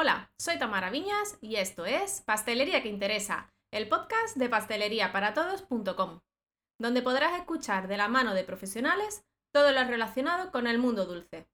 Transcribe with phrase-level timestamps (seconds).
[0.00, 6.20] Hola, soy Tamara Viñas y esto es Pastelería que Interesa, el podcast de pasteleriaparatodos.com,
[6.80, 11.48] donde podrás escuchar de la mano de profesionales todo lo relacionado con el mundo dulce.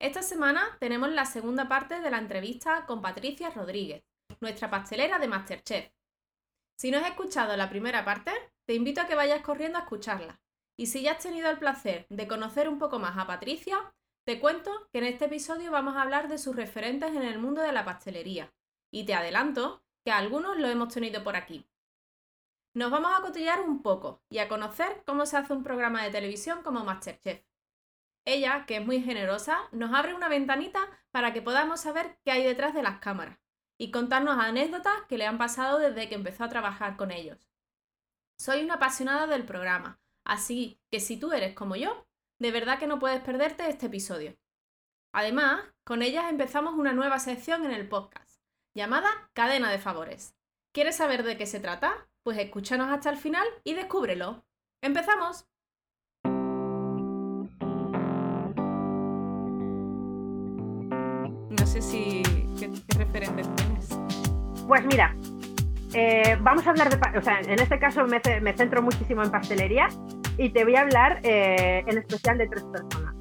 [0.00, 4.02] Esta semana tenemos la segunda parte de la entrevista con Patricia Rodríguez,
[4.40, 5.92] nuestra pastelera de Masterchef.
[6.76, 8.32] Si no has escuchado la primera parte,
[8.66, 10.40] te invito a que vayas corriendo a escucharla.
[10.76, 13.94] Y si ya has tenido el placer de conocer un poco más a Patricia,
[14.24, 17.60] te cuento que en este episodio vamos a hablar de sus referentes en el mundo
[17.60, 18.52] de la pastelería.
[18.90, 21.66] Y te adelanto que algunos lo hemos tenido por aquí.
[22.74, 26.10] Nos vamos a cotillar un poco y a conocer cómo se hace un programa de
[26.10, 27.44] televisión como Masterchef.
[28.24, 32.42] Ella, que es muy generosa, nos abre una ventanita para que podamos saber qué hay
[32.42, 33.38] detrás de las cámaras
[33.78, 37.50] y contarnos anécdotas que le han pasado desde que empezó a trabajar con ellos.
[38.38, 42.06] Soy una apasionada del programa, así que si tú eres como yo,
[42.38, 44.36] de verdad que no puedes perderte este episodio.
[45.12, 48.40] Además, con ellas empezamos una nueva sección en el podcast,
[48.74, 50.34] llamada Cadena de Favores.
[50.72, 52.08] ¿Quieres saber de qué se trata?
[52.24, 54.44] Pues escúchanos hasta el final y descúbrelo.
[54.82, 55.46] ¡Empezamos!
[61.50, 62.22] No sé si...
[62.58, 63.88] ¿Qué, referentes tienes?
[64.66, 65.16] Pues mira,
[65.92, 67.18] eh, vamos a hablar de...
[67.18, 69.88] O sea, en este caso me, me centro muchísimo en pastelería
[70.36, 73.14] y te voy a hablar eh, en especial de tres personas.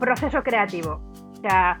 [0.00, 1.00] Proceso creativo.
[1.32, 1.80] O sea,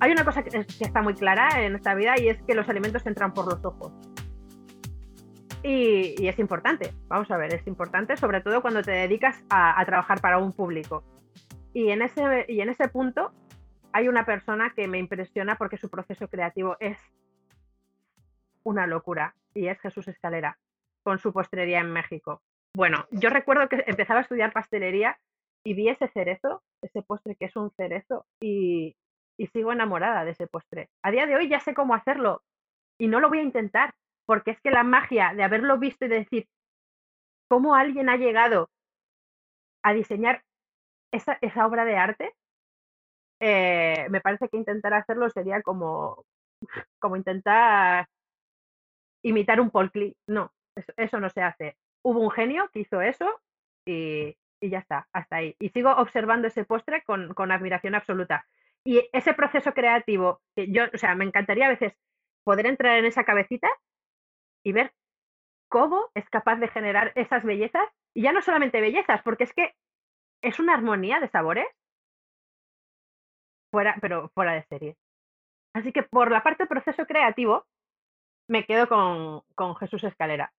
[0.00, 3.06] hay una cosa que, está muy clara en esta vida y es que los alimentos
[3.06, 3.92] entran por los ojos.
[5.62, 10.20] Y, es importante, vamos a ver, es importante sobre todo cuando te dedicas a, trabajar
[10.20, 11.04] para un público.
[11.74, 13.32] Y en, ese, y en ese punto
[13.92, 16.98] hay una persona que me impresiona porque su proceso creativo es
[18.62, 20.58] una locura y es Jesús Escalera
[21.02, 22.42] con su postrería en México.
[22.74, 25.18] Bueno, yo recuerdo que empezaba a estudiar pastelería
[25.64, 28.96] y vi ese cerezo, ese postre que es un cerezo, y,
[29.52, 30.90] sigo enamorada de ese postre.
[31.02, 32.42] A día de hoy ya sé cómo hacerlo
[32.98, 33.94] y no lo voy a intentar,
[34.26, 36.46] porque es que la magia de haberlo visto y de decir
[37.48, 38.68] cómo alguien ha llegado
[39.82, 40.42] a diseñar
[41.10, 42.34] esa, obra de arte,
[43.40, 46.24] eh, me parece que intentar hacerlo sería como,
[47.00, 48.06] como intentar
[49.24, 50.14] imitar un polcli.
[50.28, 50.52] No,
[50.96, 53.40] eso no se hace hubo un genio que hizo eso
[53.86, 55.56] y, ya está, hasta ahí.
[55.58, 58.46] Y sigo observando ese postre con, admiración absoluta.
[58.84, 61.94] Y ese proceso creativo, yo, o sea, me encantaría a veces
[62.44, 63.68] poder entrar en esa cabecita
[64.64, 64.92] y ver
[65.68, 67.86] cómo es capaz de generar esas bellezas.
[68.14, 69.74] Y ya no solamente bellezas, porque es que
[70.42, 71.66] es una armonía de sabores
[73.70, 74.96] fuera, pero fuera de serie.
[75.74, 77.66] Así que por la parte del proceso creativo,
[78.48, 80.52] me quedo con, con Jesús Escalera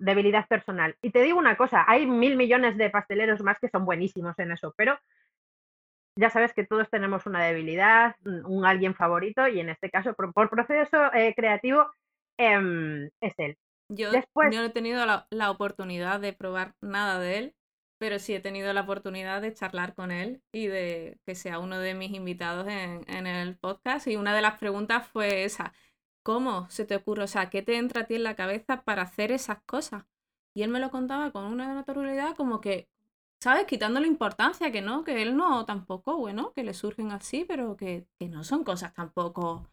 [0.00, 0.96] debilidad personal.
[1.02, 4.52] Y te digo una cosa, hay mil millones de pasteleros más que son buenísimos en
[4.52, 4.98] eso, pero
[6.16, 10.48] ya sabes que todos tenemos una debilidad, un alguien favorito, y en este caso, por,
[10.48, 11.90] proceso eh, creativo,
[12.38, 13.56] em, es él.
[13.88, 17.54] Yo, no he tenido la, oportunidad de probar nada de él,
[17.98, 21.78] pero sí he tenido la oportunidad de charlar con él y de que sea uno
[21.78, 24.06] de mis invitados en, en el podcast.
[24.06, 25.74] Y una de las preguntas fue esa,
[26.24, 27.24] ¿Cómo se te ocurre?
[27.24, 30.06] O sea, ¿qué te entra a ti en la cabeza para hacer esas cosas?
[30.54, 32.88] Y él me lo contaba con una naturalidad como que,
[33.42, 33.66] ¿sabes?
[33.66, 38.06] Quitándole importancia, que no, que él no tampoco, bueno, que le surgen así, pero que,
[38.20, 39.68] no son cosas tampoco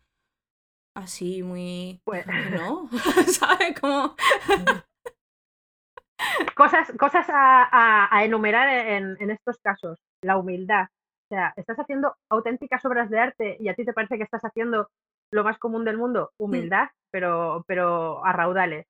[0.93, 2.01] así muy...
[2.03, 2.27] Pues...
[2.27, 2.89] No,
[3.27, 3.79] ¿sabes?
[3.79, 4.17] Como...
[6.55, 9.99] cosas cosas a, enumerar en, en estos casos.
[10.21, 10.87] La humildad.
[11.29, 14.43] O sea, estás haciendo auténticas obras de arte y a ti te parece que estás
[14.43, 14.89] haciendo
[15.31, 16.43] lo más común del mundo, mm.
[16.43, 18.85] humildad, pero, pero a raudales.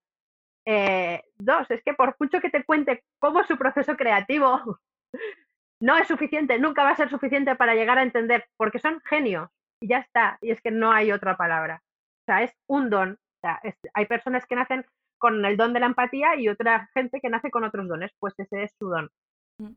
[0.65, 4.79] Eh, dos, es que por mucho que te cuente cómo es su proceso creativo,
[5.81, 9.49] no es suficiente, nunca va a ser suficiente para llegar a entender, porque son genios
[9.81, 11.81] y ya está, y es que no hay otra palabra.
[12.21, 13.13] O sea, es un don.
[13.13, 13.59] O sea,
[13.95, 14.85] hay personas que nacen
[15.17, 18.33] con el don de la empatía y otra gente que nace con otros dones, pues
[18.37, 19.09] ese es su don.
[19.59, 19.75] Mm.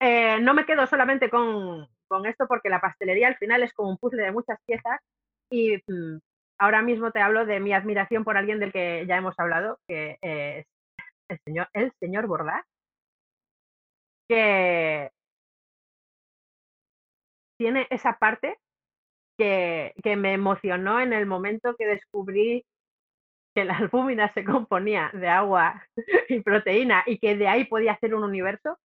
[0.00, 3.90] Eh, no me quedo solamente con, con esto porque la pastelería al final es como
[3.90, 5.00] un puzzle de muchas piezas
[5.50, 6.18] y mm,
[6.58, 10.18] ahora mismo te hablo de mi admiración por alguien del que ya hemos hablado, que
[10.22, 10.66] es
[11.28, 12.64] el señor, el señor Bordas,
[14.28, 15.10] que
[17.58, 18.58] tiene esa parte
[19.38, 22.64] que, que, me emocionó en el momento que descubrí
[23.54, 25.84] que la albúmina se componía de agua
[26.28, 28.78] y proteína y que de ahí podía hacer un universo,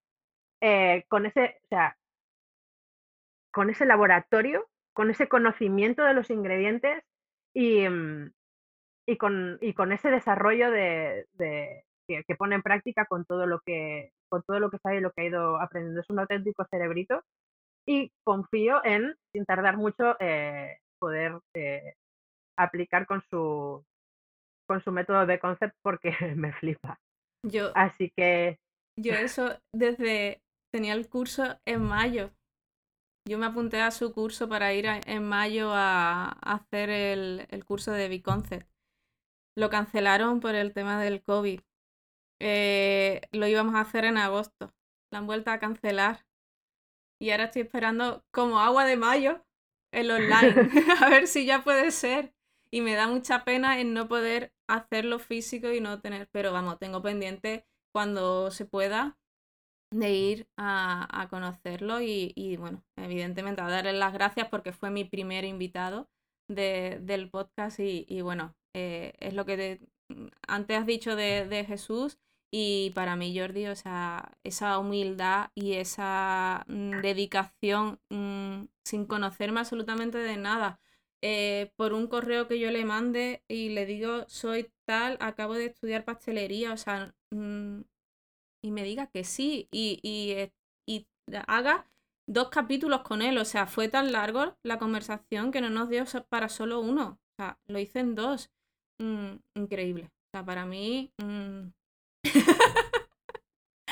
[0.61, 1.97] eh, con ese, o sea,
[3.51, 7.03] con ese laboratorio con ese conocimiento de los ingredientes
[7.53, 8.31] y, mm,
[9.07, 11.27] y, con, y con, ese desarrollo de,
[12.07, 15.11] que, pone en práctica con todo lo que con todo lo que sabe y lo
[15.11, 16.01] que ha ido aprendiendo.
[16.01, 17.23] Es un auténtico cerebrito
[17.87, 21.93] y confío en, sin tardar mucho, eh, poder eh,
[22.57, 23.85] aplicar con su,
[24.67, 26.99] con su método de concept porque me flipa.
[27.45, 28.57] Yo, Así que
[28.97, 30.41] yo eso desde
[30.71, 32.31] tenía el curso en mayo.
[33.25, 37.47] Yo me apunté a su curso para ir a- en mayo a, a hacer el,
[37.49, 38.69] el curso de Biconcept.
[39.55, 41.61] Lo cancelaron por el tema del COVID.
[42.41, 44.73] Eh, lo íbamos a hacer en agosto.
[45.11, 46.25] La han vuelto a cancelar.
[47.19, 49.45] Y ahora estoy esperando como agua de mayo
[49.91, 50.61] el online.
[51.01, 52.33] a ver si ya puede ser.
[52.71, 56.29] Y me da mucha pena en no poder hacerlo físico y no tener.
[56.31, 59.17] Pero vamos, tengo pendiente cuando se pueda
[59.93, 64.89] de ir a, a conocerlo y, y, bueno, evidentemente a darle las gracias porque fue
[64.91, 66.09] mi primer invitado
[66.47, 69.81] de, del podcast y, y bueno, eh, es lo que te-
[70.47, 72.17] antes has dicho de, de Jesús
[72.51, 79.59] y para mí Jordi, o sea, esa humildad y esa mm, dedicación mm, sin conocerme
[79.61, 80.79] absolutamente de nada.
[81.21, 85.65] eh, por un correo que yo le mande y le digo, soy tal, acabo de
[85.67, 87.81] estudiar pastelería, o sea, mm,
[88.63, 89.99] y me diga que sí y,
[90.31, 90.51] eh,
[90.87, 91.07] y
[91.47, 91.85] haga
[92.27, 93.37] dos capítulos con él.
[93.37, 97.19] O sea, fue tan largo la conversación que no nos dio para solo uno.
[97.19, 98.51] O sea, lo hice en dos.
[99.01, 100.05] Mm, increíble.
[100.05, 101.11] O sea, para mí...
[101.21, 101.67] mm,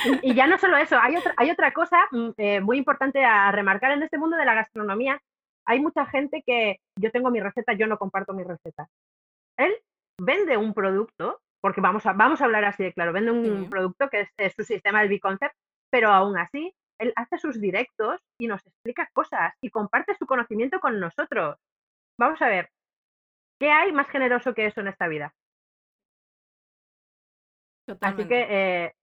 [0.03, 3.24] Y, y ya no solo eso, hay otra, hay otra cosa mm, eh, muy importante
[3.24, 5.21] a remarcar en este mundo de la gastronomía.
[5.65, 8.88] Hay mucha gente que yo tengo mi receta, yo no comparto mi receta.
[9.57, 9.71] Él
[10.19, 13.69] vende un producto, porque vamos a, vamos a hablar así de claro, vende un Sí.
[13.69, 15.56] producto que es, es su sistema del B-Concept,
[15.92, 20.80] pero aún así, él hace sus directos y nos explica cosas y comparte su conocimiento
[20.80, 21.58] con nosotros.
[22.19, 22.69] Vamos a ver,
[23.60, 25.34] ¿qué hay más generoso que eso en esta vida?
[27.88, 28.28] Así totalmente.
[28.28, 28.94] que, eh,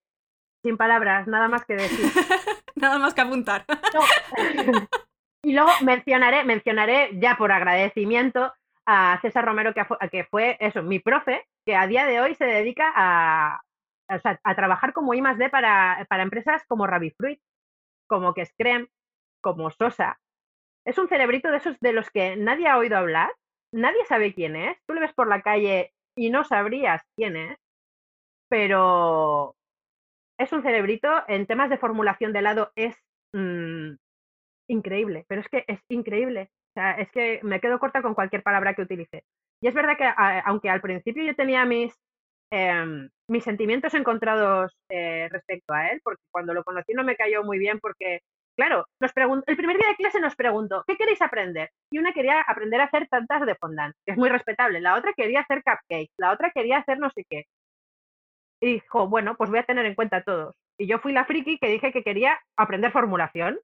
[0.64, 1.98] sin palabras, nada más que decir.
[2.76, 3.64] Nada más que apuntar.
[3.92, 4.00] No.
[5.44, 8.52] y luego mencionaré, mencionaré ya por agradecimiento
[8.88, 12.34] a César Romero, que, fu- que fue eso, mi profe, que a día de hoy
[12.36, 13.60] se dedica a,
[14.08, 17.40] a trabajar como I D para, para empresas como Rabifruit,
[18.08, 18.88] como Kescrem,
[19.42, 20.18] como Sosa.
[20.86, 23.32] Es un cerebrito de esos de los que nadie ha oído hablar,
[23.72, 27.58] nadie sabe quién es, tú le ves por la calle y no sabrías quién es,
[28.48, 29.56] pero
[30.38, 32.96] es un cerebrito en temas de formulación de helado es
[33.34, 33.94] mm,
[34.68, 36.50] increíble, pero es que es increíble.
[36.78, 39.24] Sea, es que me quedo corta con cualquier palabra que utilice.
[39.60, 41.92] Y es verdad que a- aunque al principio yo tenía mis,
[42.52, 47.42] em, mis sentimientos encontrados eh, respecto a él, porque cuando lo conocí no me cayó
[47.44, 48.20] muy bien porque,
[48.56, 49.12] claro, nos
[49.46, 51.70] el primer día de clase nos preguntó, ¿qué queréis aprender?
[51.90, 55.12] Y una quería aprender a hacer tantas de fondant, que es muy respetable, la otra
[55.14, 57.44] quería hacer cupcakes, la otra quería hacer no sé qué.
[58.60, 60.54] Y dijo, bueno, pues voy a tener en cuenta todos.
[60.78, 63.58] Y yo fui la friki que dije que quería aprender formulación.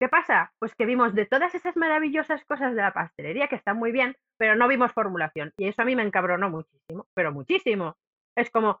[0.00, 0.52] ¿Qué pasa?
[0.58, 4.16] Pues que vimos de todas esas maravillosas cosas de la pastelería que están muy bien,
[4.38, 5.52] pero no vimos formulación.
[5.56, 7.96] Y eso a mí me encabronó muchísimo, pero muchísimo.
[8.36, 8.80] Es como,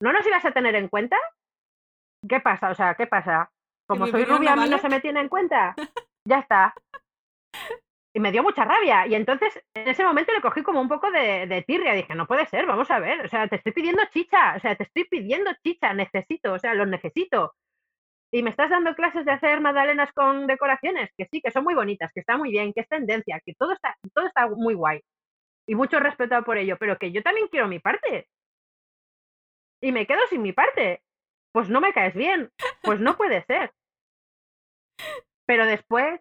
[0.00, 1.18] ¿no nos ibas a tener en cuenta?
[2.28, 2.70] ¿Qué pasa?
[2.70, 3.50] O sea, ¿qué pasa?
[3.86, 5.74] Como soy rubia, a mí no se me tiene en cuenta.
[6.26, 6.72] Ya está.
[8.14, 9.06] Y me dio mucha rabia.
[9.06, 11.92] Y entonces, en ese momento le cogí como un poco de, de tirria.
[11.92, 13.26] Dije, no puede ser, vamos a ver.
[13.26, 14.54] O sea, te estoy pidiendo chicha.
[14.56, 15.92] O sea, te estoy pidiendo chicha.
[15.92, 17.52] Necesito, o sea, lo necesito.
[18.34, 21.76] Y me estás dando clases de hacer magdalenas con decoraciones, que sí, que son muy
[21.76, 25.00] bonitas, que está muy bien, que es tendencia, que todo está, todo está muy guay.
[25.68, 28.26] Y mucho respeto por ello, pero que yo también quiero mi parte.
[29.80, 31.00] Y me quedo sin mi parte.
[31.52, 32.50] Pues no me caes bien.
[32.82, 33.70] Pues no puede ser.
[35.46, 36.20] Pero después,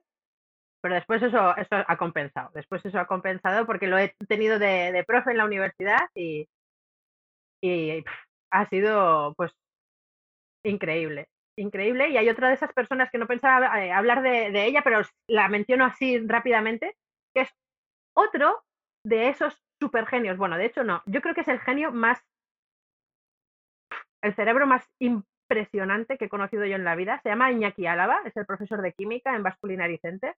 [0.84, 2.52] pero después eso, eso ha compensado.
[2.54, 6.48] Después eso ha compensado porque lo he tenido de, de profe en la universidad y,
[7.60, 8.04] y
[8.52, 9.52] ha sido pues
[10.64, 11.28] increíble.
[11.58, 12.10] Increíble.
[12.10, 15.50] Y hay otra de esas personas que no pensaba eh, hablar de, ella, pero la
[15.50, 16.96] menciono así rápidamente,
[17.34, 17.50] que es
[18.16, 18.64] otro
[19.06, 20.38] de esos super genios.
[20.38, 21.04] Bueno, de hecho no.
[21.06, 22.24] Yo creo que es el genio más,
[24.24, 27.20] el cerebro más impresionante que he conocido yo en la vida.
[27.22, 30.36] Se llama Iñaki Álava, es el profesor de química en Vasculinary Center.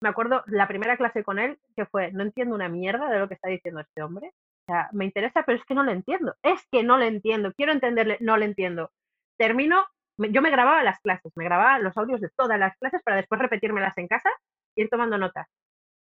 [0.00, 3.28] Me acuerdo la primera clase con él que fue, no entiendo una mierda de lo
[3.28, 4.32] que está diciendo este hombre.
[4.68, 6.36] O sea, me interesa, pero es que no lo entiendo.
[6.42, 7.52] Es que no lo entiendo.
[7.54, 8.90] Quiero entenderle, no lo entiendo.
[9.38, 9.86] Termino,
[10.18, 13.40] yo me grababa las clases, me grababa los audios de todas las clases para después
[13.40, 14.30] repetírmelas en casa
[14.74, 15.46] y ir tomando notas.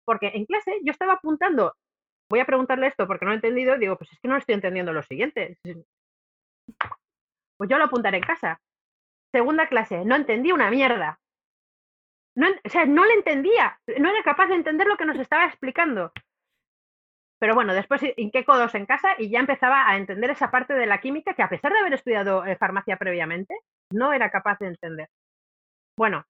[0.05, 1.75] Porque en clase yo estaba apuntando,
[2.29, 4.93] voy a preguntarle esto porque no he entendido, digo, pues es que no estoy entendiendo
[4.93, 5.59] lo siguiente.
[7.57, 8.61] Pues yo lo apuntaré en casa.
[9.33, 11.21] Segunda clase, no entendí una mierda.
[12.35, 15.47] No, o sea, no le entendía, no era capaz de entender lo que nos estaba
[15.47, 16.13] explicando.
[17.41, 20.87] Pero bueno, después hinqué codos en casa y ya empezaba a entender esa parte de
[20.87, 23.55] la química que a pesar de haber estudiado eh, farmacia previamente,
[23.93, 25.09] no era capaz de entender.
[25.97, 26.25] Bueno,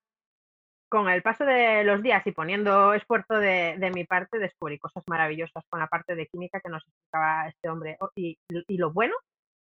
[0.89, 5.63] con el paso de los días y poniendo esfuerzo de, mi parte, descubrí cosas maravillosas
[5.69, 7.97] con la parte de química que nos explicaba este hombre.
[8.15, 8.37] Y,
[8.77, 9.15] lo bueno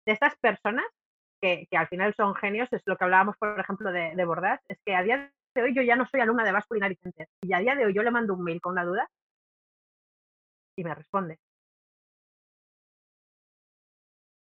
[0.05, 0.85] de estas personas,
[1.39, 4.79] que, al final son genios, es lo que hablábamos, por ejemplo, de, de Bordas, es
[4.83, 7.27] que a día de hoy yo ya no soy alumna de Vasculinary Center.
[7.43, 9.07] Y a día de hoy yo le mando un mail con una duda
[10.75, 11.37] y me responde.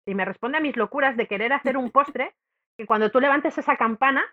[0.07, 2.35] Y me responde a mis locuras de querer hacer un postre,
[2.78, 4.25] que cuando tú levantes esa campana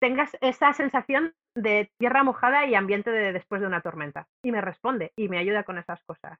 [0.00, 4.28] tengas esa sensación de tierra mojada y ambiente de después de una tormenta.
[4.44, 6.38] Y me responde y me ayuda con esas cosas.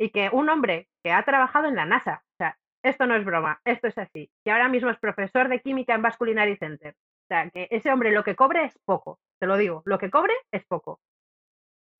[0.00, 3.24] Y que un hombre que ha trabajado en la NASA, o sea, esto no es
[3.24, 6.94] broma, esto es así, que ahora mismo es profesor de química en Vasculinary Center.
[6.94, 10.10] O sea, que ese hombre lo que cobre es poco, te lo digo, lo que
[10.10, 11.00] cobre es poco.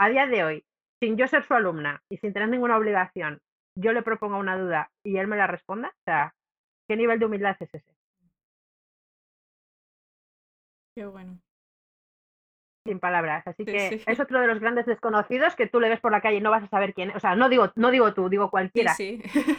[0.00, 0.64] A día de hoy,
[1.00, 3.40] sin yo ser su alumna y sin tener ninguna obligación,
[3.76, 6.34] yo le propongo una duda y él me la responda, o sea,
[6.88, 7.97] ¿qué nivel de humildad es ese?
[10.98, 11.38] Qué bueno.
[12.84, 13.46] Sin palabras.
[13.46, 16.38] Así que es otro de los grandes desconocidos que tú le ves por la calle
[16.38, 17.16] y no vas a saber quién es.
[17.16, 18.96] O sea, no digo, no digo tú, digo cualquiera.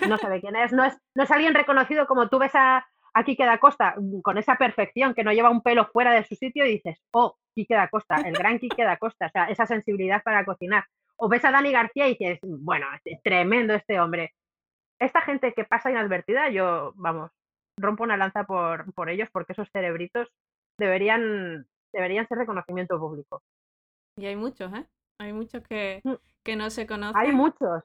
[0.10, 0.74] no sabe quién es.
[0.74, 0.98] No, es.
[1.15, 4.58] no es alguien reconocido como tú ves a, a Quique da Costa mm, con esa
[4.58, 7.88] perfección que no lleva un pelo fuera de su sitio y dices, oh, Quique da
[7.88, 9.27] Costa, el gran Quique da Costa.
[9.27, 10.84] O sea, esa sensibilidad para cocinar.
[11.15, 14.34] O ves a Dani García y dices, bueno, es tremendo este hombre.
[15.00, 17.31] Esta gente que pasa inadvertida, yo, vamos,
[17.77, 20.27] rompo una lanza por, por ellos porque esos cerebritos
[20.79, 23.43] deberían, deberían ser reconocimiento público.
[24.17, 24.86] Y hay muchos, ¿eh?
[25.19, 26.13] Hay muchos que, mm.
[26.43, 27.21] que no se conocen.
[27.21, 27.83] Hay muchos.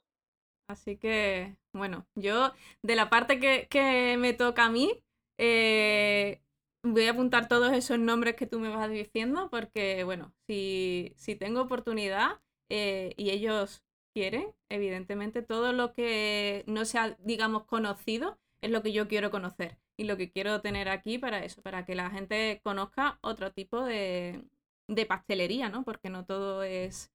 [0.68, 5.04] Así que, bueno, yo de la parte que, que me toca a mí,
[5.38, 6.40] eh,
[6.82, 11.36] voy a apuntar todos esos nombres que tú me vas diciendo, porque, bueno, si, si
[11.36, 13.82] tengo oportunidad eh, y ellos
[14.14, 19.76] quieren, evidentemente, todo lo que no sea, digamos, conocido es lo que yo quiero conocer
[19.98, 23.84] y lo que quiero tener aquí para eso, para que la gente conozca otro tipo
[23.84, 24.42] de,
[24.88, 25.84] de pastelería, ¿no?
[25.84, 27.12] Porque no todo es,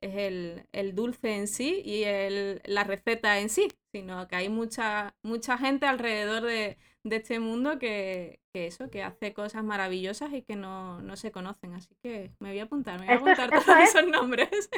[0.00, 4.48] es el, el, dulce en sí y el, la receta en sí, sino que hay
[4.48, 10.32] mucha, mucha gente alrededor de, de este mundo que, que, eso, que hace cosas maravillosas
[10.32, 11.74] y que no, no, se conocen.
[11.74, 14.70] Así que me voy a apuntar, me voy a apuntar todos esos nombres.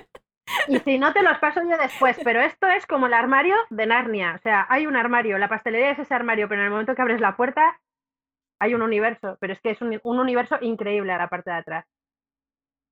[0.68, 3.86] Y si no te los paso yo después, pero esto es como el armario de
[3.86, 4.34] Narnia.
[4.36, 7.02] O sea, hay un armario, la pastelería es ese armario, pero en el momento que
[7.02, 7.80] abres la puerta
[8.60, 11.86] hay un universo, pero es que es un, universo increíble a la parte de atrás.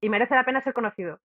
[0.01, 1.21] Y merece la pena ser conocido.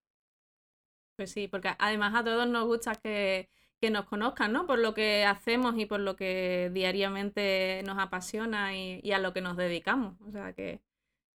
[1.17, 3.49] Pues sí, porque además a todos nos gusta que,
[3.91, 4.67] nos conozcan, ¿no?
[4.67, 9.33] Por lo que hacemos y por lo que diariamente nos apasiona y, y a lo
[9.33, 10.15] que nos dedicamos.
[10.21, 10.81] O sea que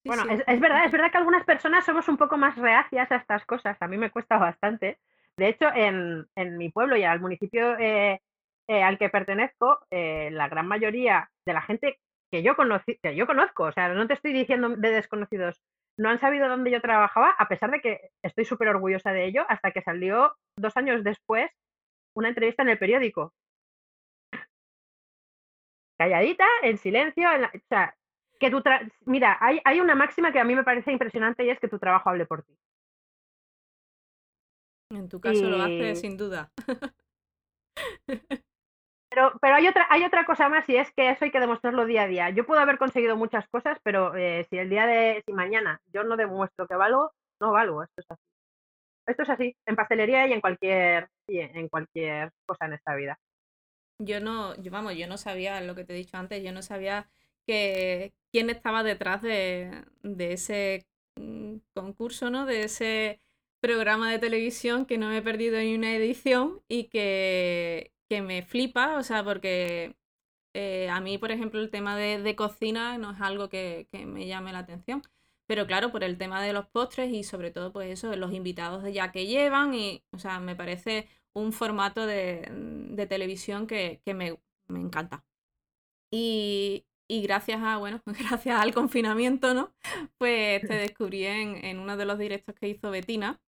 [0.04, 3.44] bueno, Es, verdad, es verdad que algunas personas somos un poco más reacias a estas
[3.44, 3.76] cosas.
[3.80, 4.98] A mí me cuesta bastante.
[5.36, 8.20] De hecho, en, mi pueblo y al municipio eh,
[8.68, 13.14] eh, al que pertenezco, eh, la gran mayoría de la gente que yo, conocí, que
[13.14, 15.60] yo conozco, o sea, no te estoy diciendo de desconocidos,
[15.98, 19.44] no han sabido dónde yo trabajaba, a pesar de que estoy súper orgullosa de ello,
[19.48, 21.50] hasta que salió dos años después
[22.14, 23.34] una entrevista en el periódico.
[25.98, 27.94] Calladita, en silencio, o sea,
[28.42, 28.60] que tu
[29.06, 31.78] mira, hay, hay una máxima que a mí me parece impresionante y es que tu
[31.78, 32.58] trabajo hable por ti.
[34.90, 36.50] En tu caso lo hace sin duda.
[39.14, 41.84] Pero, pero hay, otra, hay otra cosa más y es que eso hay que demostrarlo
[41.84, 42.30] día a día.
[42.30, 46.02] Yo puedo haber conseguido muchas cosas, pero eh, si el día de, si mañana yo
[46.02, 47.82] no demuestro que valgo, no valgo.
[47.82, 48.22] Esto es así.
[49.06, 53.18] Esto es así, en pastelería y en cualquier, en cualquier cosa en esta vida.
[53.98, 56.62] Yo no, yo vamos, yo no sabía lo que te he dicho antes, yo no
[56.62, 57.10] sabía
[57.46, 59.84] que quién estaba detrás de,
[60.18, 62.46] ese mm, concurso, ¿no?
[62.46, 63.20] De ese
[63.60, 68.42] programa de televisión que no me he perdido ni una edición y que, que me
[68.42, 69.94] flipa, o sea, porque
[70.54, 74.52] eh, a mí, por ejemplo, el tema de, cocina no es algo que, me llame
[74.52, 75.02] la atención.
[75.46, 78.32] Pero claro, por el tema de los postres y sobre todo, pues eso, de los
[78.32, 84.00] invitados ya que llevan y, o sea, me parece un formato de, de televisión que,
[84.04, 85.24] que me, me, encanta.
[86.10, 88.00] Y, y gracias a, bueno,
[88.40, 89.74] gracias al confinamiento, ¿no?
[90.18, 93.40] Pues te descubrí en, uno de los directos que hizo Betina,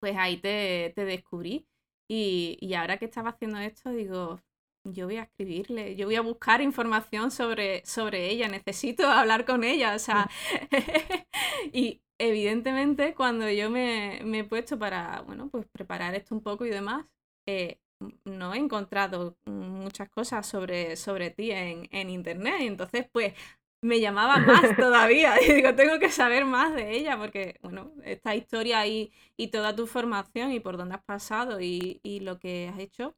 [0.00, 1.66] pues ahí te, descubrí.
[2.08, 4.40] Y, ahora que estaba haciendo esto, digo,
[4.84, 9.64] yo voy a escribirle, yo voy a buscar información sobre, sobre ella, necesito hablar con
[9.64, 10.30] ella, o sea,
[11.72, 16.64] y evidentemente cuando yo me, me, he puesto para, bueno, pues preparar esto un poco
[16.64, 17.06] y demás,
[17.46, 17.80] eh,
[18.24, 22.56] no he encontrado muchas cosas sobre, sobre ti en, en internet.
[22.60, 23.34] Entonces, pues
[23.82, 25.34] me llamaba más todavía.
[25.42, 29.74] Y digo, tengo que saber más de ella porque, bueno, esta historia y, y toda
[29.74, 33.16] tu formación y por dónde has pasado y, y lo que has hecho,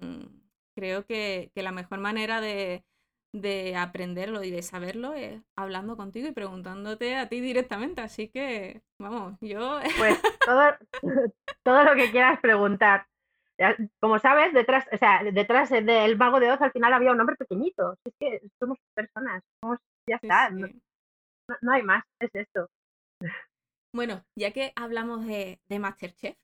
[0.00, 0.26] mm,
[0.74, 2.84] creo que, que, la mejor manera de,
[3.32, 8.02] de aprenderlo y de saberlo es hablando contigo y preguntándote a ti directamente.
[8.02, 9.80] Así que, vamos, yo...
[9.98, 10.62] Pues todo,
[11.62, 13.06] todo lo que quieras preguntar.
[14.00, 17.36] Como sabes, detrás, o sea, detrás del mago de Oz al final había un hombre
[17.36, 17.96] pequeñito.
[18.04, 20.50] Es que somos personas, somos, ya está.
[20.50, 22.68] No, hay más, es esto.
[23.94, 26.36] Bueno, ya que hablamos de, de Masterchef,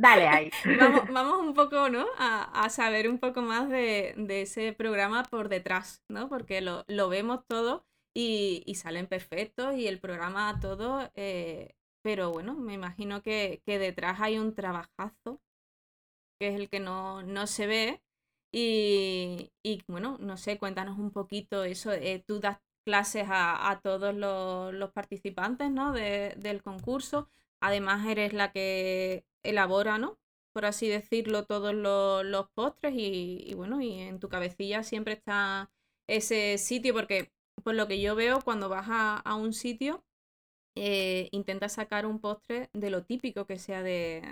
[0.00, 0.50] Dale ahí.
[1.12, 2.06] Vamos, un poco, ¿no?
[2.16, 6.30] A, saber un poco más de, ese programa por detrás, ¿no?
[6.30, 7.84] Porque lo, vemos todo
[8.16, 14.38] y, salen perfectos y el programa todo, eh, pero bueno, me imagino que, detrás hay
[14.38, 15.40] un trabajazo,
[16.38, 18.02] que es el que no, se ve.
[18.52, 19.52] Y,
[19.86, 21.92] bueno, no sé, cuéntanos un poquito eso.
[21.92, 25.92] Eh, tú das clases a, todos los, participantes ¿no?
[25.92, 27.28] del concurso.
[27.60, 30.18] Además, eres la que elabora, ¿no?
[30.52, 35.70] Por así decirlo, todos los, postres y, bueno, y en tu cabecilla siempre está
[36.08, 40.04] ese sitio, porque por lo que yo veo, cuando vas a, un sitio,
[40.82, 44.22] eh, intentas sacar un postre de lo típico que sea de,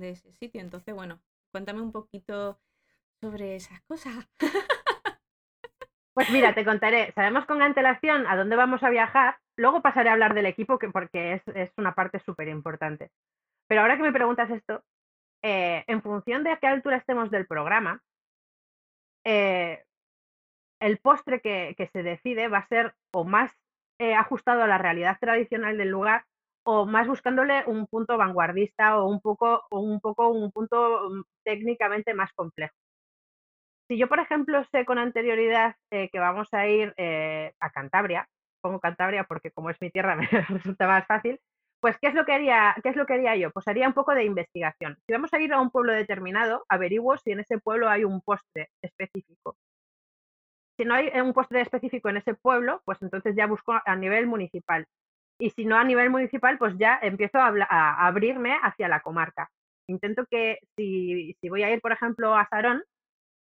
[0.00, 0.62] ese sitio.
[0.62, 1.20] Entonces, bueno,
[1.52, 2.58] cuéntame un poquito
[3.20, 4.26] sobre esas cosas.
[6.14, 7.12] Pues mira, te contaré.
[7.12, 9.38] Sabemos con antelación a dónde vamos a viajar.
[9.56, 13.12] Luego pasaré a hablar del equipo, que, porque es, una parte súper importante.
[13.68, 14.82] Pero ahora que me preguntas esto,
[15.44, 18.02] eh, en función de a qué altura estemos del programa,
[19.24, 19.84] eh,
[20.80, 23.52] el postre que, se decide va a ser o más
[23.98, 26.24] eh, ajustado a la realidad tradicional del lugar
[26.64, 32.14] o más buscándole un punto vanguardista o un poco, un, poco un punto mm, técnicamente
[32.14, 32.74] más complejo.
[33.88, 36.94] Si yo, por ejemplo, sé con anterioridad que vamos a ir
[37.58, 38.28] a Cantabria,
[38.60, 41.40] pongo Cantabria porque como es mi tierra me resulta más fácil,
[41.80, 43.50] pues, ¿qué es, lo que haría, ¿qué es lo que haría yo?
[43.52, 44.96] Pues haría un poco de investigación.
[45.06, 48.20] Si vamos a ir a un pueblo determinado, averiguo si en ese pueblo hay un
[48.20, 49.56] postre específico.
[50.78, 54.28] Si no hay un postre específico en ese pueblo, pues entonces ya busco a nivel
[54.28, 54.86] municipal.
[55.40, 59.50] Y si no a nivel municipal, pues ya empiezo a, abrirme hacia la comarca.
[59.88, 62.84] Intento que si, voy a ir, por ejemplo, a Sarón,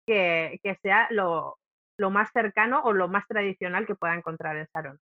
[0.06, 1.58] que, sea lo,
[1.98, 4.98] lo más cercano o lo más tradicional que pueda encontrar en Sarón.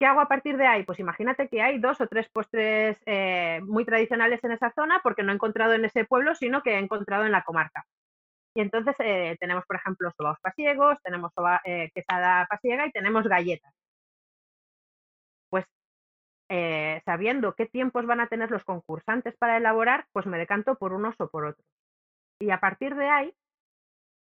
[0.00, 0.84] ¿Qué hago a partir de ahí?
[0.84, 5.22] Pues imagínate que hay dos o tres postres eh, muy tradicionales en esa zona porque
[5.22, 7.84] no he encontrado en ese pueblo, sino que he encontrado en la comarca.
[8.54, 11.32] Y entonces eh, tenemos, por ejemplo, sobaos pasiegos, tenemos
[11.64, 13.72] eh, quesada pasiega y tenemos galletas.
[15.50, 15.64] Pues
[17.04, 21.14] sabiendo qué tiempos van a tener los concursantes para elaborar, pues me decanto por unos
[21.18, 21.66] o por otros.
[22.40, 23.34] Y a partir de ahí,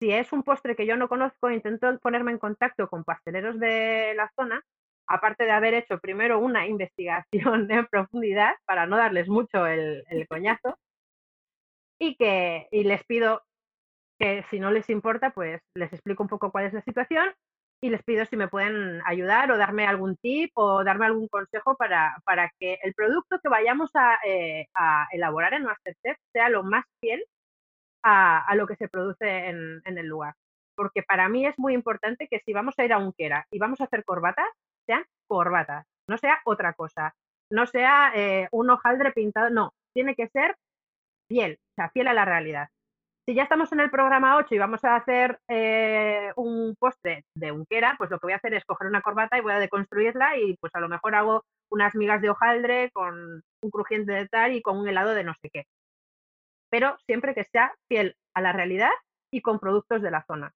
[0.00, 4.14] si es un postre que yo no conozco, intento ponerme en contacto con pasteleros de
[4.16, 4.64] la zona
[5.06, 7.22] aparte de haber hecho primero una investigación
[7.70, 10.78] en profundidad para no darles mucho el, coñazo,
[11.98, 13.42] y que y les pido
[14.22, 17.32] que si no les importa, pues les explico un poco cuál es la situación
[17.82, 21.76] y les pido si me pueden ayudar o darme algún tip o darme algún consejo
[21.76, 24.68] para, para que el producto que vayamos a, eh,
[25.10, 27.24] elaborar en Masterchef sea lo más fiel
[28.04, 30.34] a, lo que se produce en, en, el lugar.
[30.76, 33.80] Porque para mí es muy importante que si vamos a ir a Unquera y vamos
[33.80, 34.46] a hacer corbatas,
[34.86, 37.14] sean corbatas, no sea otra cosa,
[37.50, 40.56] no sea eh, un hojaldre pintado, no, tiene que ser
[41.28, 42.68] fiel, o sea, fiel a la realidad.
[43.24, 47.52] Si ya estamos en el programa 8 y vamos a hacer eh, un postre de
[47.52, 50.38] unquera, pues lo que voy a hacer es coger una corbata y voy a deconstruirla
[50.38, 54.56] y pues a lo mejor hago unas migas de hojaldre con un crujiente de tal
[54.56, 55.66] y con un helado de no sé qué.
[56.68, 58.90] Pero siempre que sea fiel a la realidad
[59.32, 60.52] y con productos de la zona.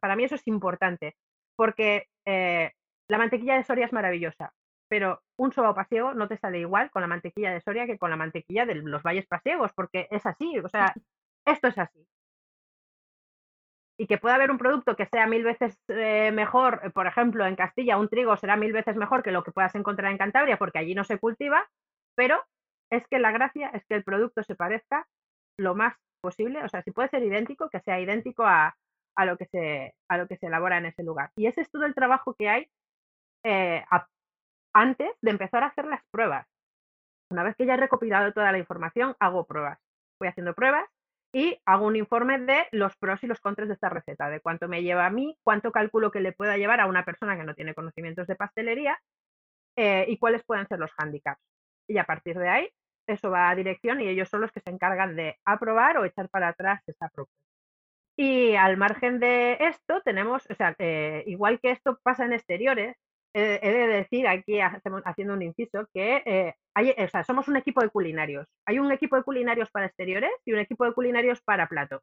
[0.00, 1.14] para, mí eso es importante,
[1.56, 2.72] porque eh,
[3.10, 4.50] la mantequilla de Soria es maravillosa,
[4.88, 8.08] pero un soba pasiego no te sale igual con la mantequilla de Soria que con
[8.08, 10.94] la mantequilla de los valles pasiegos, porque es así, o sea,
[11.46, 12.06] esto es así.
[13.98, 17.46] Y que pueda haber un producto que sea mil veces eh, mejor, eh, por ejemplo,
[17.46, 20.56] en Castilla un trigo será mil veces mejor que lo que puedas encontrar en Cantabria,
[20.56, 21.68] porque allí no se cultiva,
[22.16, 22.42] pero
[22.90, 25.06] es que la gracia es que el producto se parezca
[25.58, 28.76] lo más posible, o sea, si puede ser idéntico, que sea idéntico a,
[29.16, 31.30] a, lo, que se, a lo que se elabora en ese lugar.
[31.36, 32.70] Y ese es todo el trabajo que hay
[33.44, 33.84] eh,
[34.74, 36.46] antes de empezar a hacer las pruebas.
[37.30, 39.78] Una vez que ya he recopilado toda la información, hago pruebas.
[40.20, 40.88] Voy haciendo pruebas
[41.32, 44.68] y hago un informe de los pros y los contras de esta receta, de cuánto
[44.68, 47.54] me lleva a mí, cuánto calculo que le pueda llevar a una persona que no
[47.54, 48.98] tiene conocimientos de pastelería
[49.76, 51.40] eh, y cuáles pueden ser los handicaps.
[51.88, 52.68] Y a partir de ahí,
[53.06, 56.28] eso va a dirección y ellos son los que se encargan de aprobar o echar
[56.28, 57.42] para atrás esa propuesta.
[58.16, 62.96] Y al margen de esto, tenemos, o sea, eh, igual que esto pasa en exteriores,
[63.34, 67.80] he, de decir aquí, haciendo un inciso, que eh, hay, o sea, somos un equipo
[67.80, 68.46] de culinarios.
[68.66, 72.02] Hay un equipo de culinarios para exteriores y un equipo de culinarios para plato.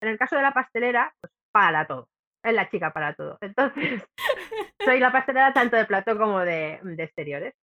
[0.00, 2.08] En el caso de la pastelera, pues para todo.
[2.44, 3.38] es la chica para todo.
[3.40, 4.06] Entonces,
[4.84, 7.54] soy la pastelera tanto de plato como de, exteriores.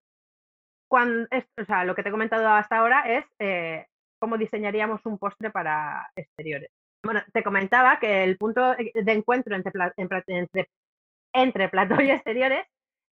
[0.90, 3.86] O sea, lo que te he comentado hasta ahora es eh,
[4.20, 6.70] cómo diseñaríamos un postre para exteriores.
[7.04, 10.70] Bueno, te comentaba que el punto de encuentro entre,
[11.34, 12.66] entre plato y exteriores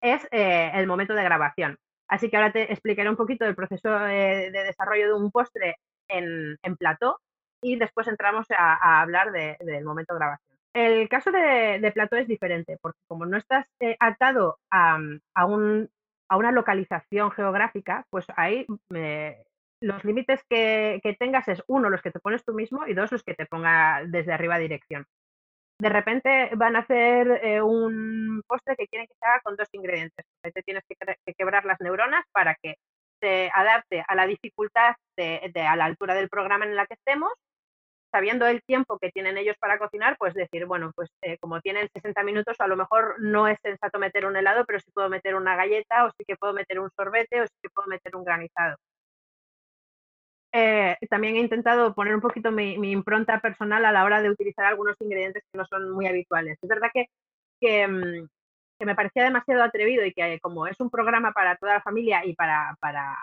[0.03, 1.79] es eh, el momento de grabación.
[2.07, 5.77] Así que ahora te explicaré un poquito el proceso de desarrollo de un postre
[6.09, 7.19] en, en plató
[7.61, 10.57] y después entramos a, hablar del momento de grabación.
[10.73, 14.99] El caso de, plató es diferente, porque como no estás eh, atado a,
[15.33, 15.89] a, un,
[16.27, 18.65] a, una localización geográfica, pues ahí
[19.81, 23.11] los límites que, que, tengas es uno, los que te pones tú mismo y dos,
[23.11, 25.05] los que te ponga desde arriba dirección.
[25.79, 29.67] De repente van a hacer eh, un postre que quieren que se haga con dos
[29.73, 30.25] ingredientes.
[30.41, 32.75] Te tienes que, que quebrar las neuronas para que
[33.21, 36.95] se adapte a la dificultad de, de, a la altura del programa en la que
[36.95, 37.31] estemos
[38.13, 41.89] sabiendo el tiempo que tienen ellos para cocinar, pues decir, bueno, pues eh, como tienen
[41.91, 45.35] 60 minutos, a lo mejor no es sensato meter un helado, pero sí puedo meter
[45.35, 48.23] una galleta, o sí que puedo meter un sorbete, o sí que puedo meter un
[48.23, 48.77] granizado.
[50.53, 54.65] Eh, también he intentado poner un poquito mi, impronta personal a la hora de utilizar
[54.65, 56.59] algunos ingredientes que no son muy habituales.
[56.61, 57.07] Es verdad que,
[57.59, 58.27] que, mm,
[58.79, 62.25] que me parecía demasiado atrevido y que como es un programa para toda la familia
[62.25, 63.17] y para, para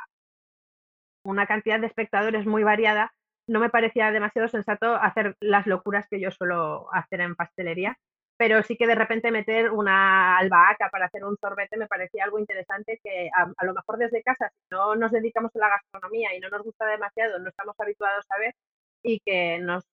[1.24, 3.12] una cantidad de espectadores muy variada,
[3.46, 7.96] no me parecía demasiado sensato hacer las locuras que yo suelo hacer en pastelería,
[8.40, 12.38] pero sí que de repente meter una albahaca para hacer un sorbete me parecía algo
[12.38, 16.40] interesante que a, lo mejor desde casa, si no nos dedicamos a la gastronomía y
[16.40, 18.55] no nos gusta demasiado, no estamos habituados a ver
[19.03, 19.85] y que nos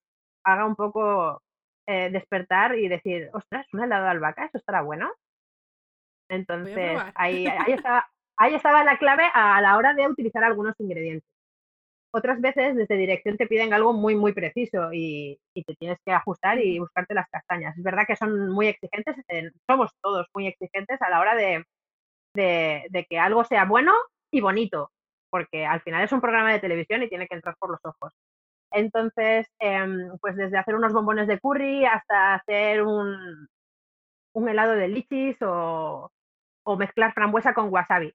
[0.46, 1.42] haga un poco
[1.88, 5.12] eh, despertar y decir, ostras, un helado de albahaca, eso estará bueno.
[6.30, 8.08] Entonces, ahí, ahí, estaba,
[8.38, 11.37] ahí estaba la clave a la hora de utilizar algunos ingredientes
[12.12, 16.60] otras veces desde dirección te piden algo muy, muy preciso y, te tienes que ajustar
[16.60, 17.78] y buscarte las castañas.
[17.78, 19.16] Es verdad que son muy exigentes,
[19.68, 21.66] somos todos muy exigentes a la hora de,
[22.34, 23.94] que algo sea bueno
[24.32, 24.92] y bonito,
[25.30, 28.14] porque al final es un programa de televisión y tiene que entrar por los ojos.
[28.72, 33.48] Entonces, em, pues desde hacer unos bombones de curry hasta hacer un,
[34.34, 36.12] un helado de lichis o,
[36.64, 38.14] o mezclar frambuesa con wasabi.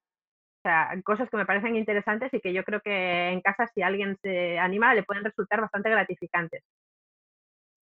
[0.64, 3.82] O sea, cosas que me parecen interesantes y que yo creo que en casa, si
[3.82, 6.62] alguien se anima, le pueden resultar bastante gratificantes.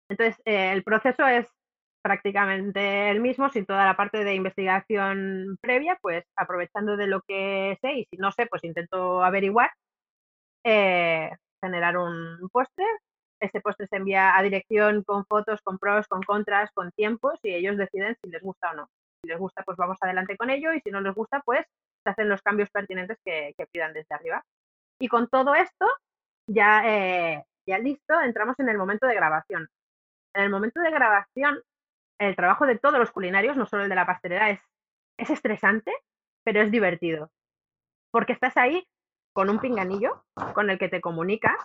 [0.10, 1.48] Entonces, eh, el proceso es
[2.02, 7.78] prácticamente el mismo, sin toda la parte de investigación previa, pues aprovechando de lo que
[7.82, 9.72] sé y si no sé, pues intento averiguar,
[10.66, 11.32] eh,
[11.62, 12.86] generar un postre.
[13.40, 17.54] Este postre se envía a dirección con fotos, con pros, con contras, con tiempos y
[17.54, 18.90] ellos deciden si les gusta o no.
[19.22, 21.66] Si les gusta, pues vamos adelante con ello y si no les gusta, pues
[22.04, 24.44] se hacen los cambios pertinentes que, pidan desde arriba.
[25.00, 25.88] Y con todo esto,
[26.48, 29.68] ya, eh, ya listo, entramos en el momento de grabación.
[30.36, 31.62] En el momento de grabación,
[32.20, 34.60] el trabajo de todos los culinarios, no solo el de la pastelera, es,
[35.18, 35.92] es estresante,
[36.44, 37.32] pero es divertido.
[38.12, 38.88] Porque estás ahí
[39.34, 41.58] con un pinganillo con el que te comunicas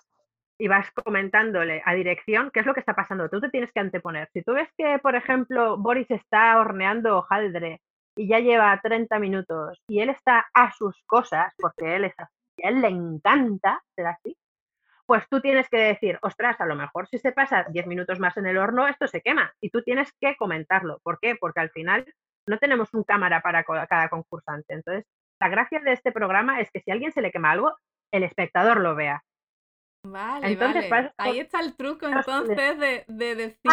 [0.58, 3.28] y vas comentándole a dirección qué es lo que está pasando.
[3.28, 4.28] Tú te tienes que anteponer.
[4.32, 7.80] Si tú ves que, por ejemplo, Boris está horneando hojaldre
[8.18, 12.64] y ya lleva 30 minutos y él está a sus cosas, porque él es así,
[12.64, 14.36] a él le encanta ser así,
[15.06, 18.36] pues tú tienes que decir, ostras, a lo mejor si se pasa 10 minutos más
[18.36, 19.54] en el horno, esto se quema.
[19.58, 20.98] Y tú tienes que comentarlo.
[21.02, 21.34] ¿Por qué?
[21.34, 22.04] Porque al final
[22.46, 24.74] no tenemos un cámara para cada concursante.
[24.74, 25.06] Entonces,
[25.40, 27.74] la gracia de este programa es que si a alguien se le quema algo,
[28.12, 29.22] el espectador lo vea.
[30.04, 31.12] Vale, vale.
[31.16, 33.70] Ahí está el truco entonces de, de decir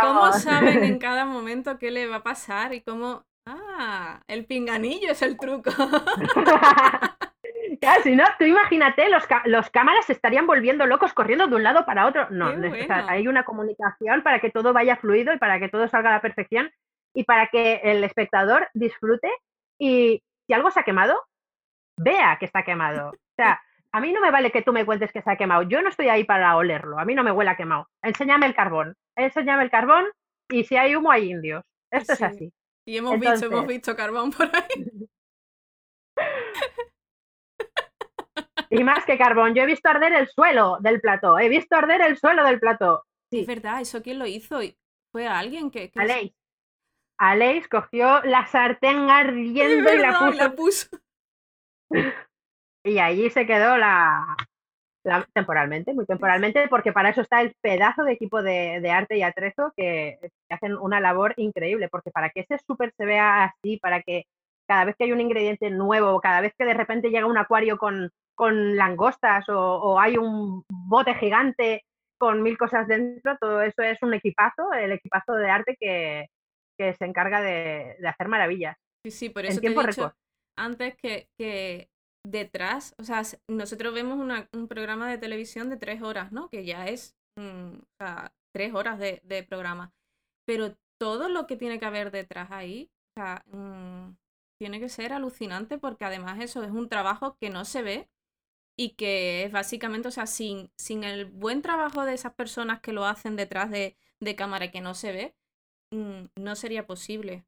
[0.00, 5.12] cómo saben en cada momento qué le va a pasar y cómo Ah, el pinganillo
[5.12, 5.70] es el truco.
[7.80, 11.62] Claro, si no, tú imagínate, los, los cámaras se estarían volviendo locos corriendo de un
[11.62, 12.28] lado para otro.
[12.30, 12.52] No,
[12.88, 16.20] hay una comunicación para que todo vaya fluido y para que todo salga a la
[16.22, 16.70] perfección
[17.14, 19.30] y para que el espectador disfrute
[19.78, 21.20] y si algo se ha quemado,
[21.98, 23.10] vea que está quemado.
[23.10, 23.60] O sea,
[23.92, 25.62] a mí no me vale que tú me cuentes que se ha quemado.
[25.62, 26.98] Yo no estoy ahí para olerlo.
[26.98, 27.88] A mí no me huele a quemado.
[28.02, 28.94] Enséñame el carbón.
[29.16, 30.06] Enséñame el carbón
[30.48, 31.64] y si hay humo hay indios.
[31.90, 32.52] Esto es así.
[32.86, 35.08] Y hemos visto, hemos visto carbón por ahí.
[38.70, 42.00] Y más que carbón, yo he visto arder el suelo del plató, he visto arder
[42.00, 43.04] el suelo del plató.
[43.30, 43.40] Sí.
[43.40, 44.60] Es verdad, ¿eso quién lo hizo?
[45.12, 45.90] ¿Fue alguien que...?
[45.90, 46.00] que...
[46.00, 46.32] Aleix.
[47.18, 50.32] Aleix cogió la sartén ardiendo y la puso.
[50.32, 50.88] la puso.
[52.84, 54.36] Y allí se quedó la,
[55.32, 59.72] temporalmente, muy temporalmente, porque para eso está el pedazo de equipo de, arte y atrezo
[59.76, 64.24] que, hacen una labor increíble, porque para que ese súper se vea así, para que
[64.68, 67.78] cada vez que hay un ingrediente nuevo, cada vez que de repente llega un acuario
[67.78, 71.84] con, con langostas o, hay un bote gigante
[72.18, 76.26] con mil cosas dentro, todo eso es un equipazo, el equipazo de arte que,
[76.78, 78.76] se encarga de, hacer maravillas.
[79.04, 80.12] Sí, sí, por eso te he dicho
[80.58, 81.88] antes que, que
[82.30, 84.18] detrás, o sea, nosotros vemos
[84.52, 86.48] un programa de televisión de tres horas, ¿no?
[86.48, 87.78] Que ya es mm,
[88.52, 89.92] tres horas de, programa.
[90.46, 94.16] Pero todo lo que tiene que haber detrás ahí, o sea, mm,
[94.58, 98.08] tiene que ser alucinante porque además eso es un trabajo que no se ve
[98.78, 102.92] y que es básicamente, o sea, sin, sin el buen trabajo de esas personas que
[102.92, 105.36] lo hacen detrás de, de cámara que no se ve,
[105.92, 107.44] mm, no sería posible.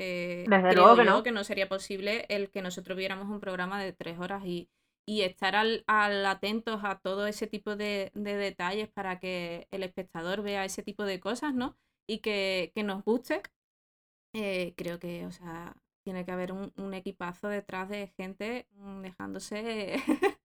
[0.00, 1.22] Eh, Desde luego que no.
[1.24, 4.70] que no sería posible el que nosotros viéramos un programa de tres horas y,
[5.04, 10.64] y estar al, atentos a todo ese tipo de, detalles para que el espectador vea
[10.64, 11.76] ese tipo de cosas, ¿no?
[12.06, 13.42] Y que, nos guste.
[14.34, 19.00] Eh, creo que, o sea, tiene que haber un, un equipazo detrás de gente mm,
[19.02, 19.96] dejándose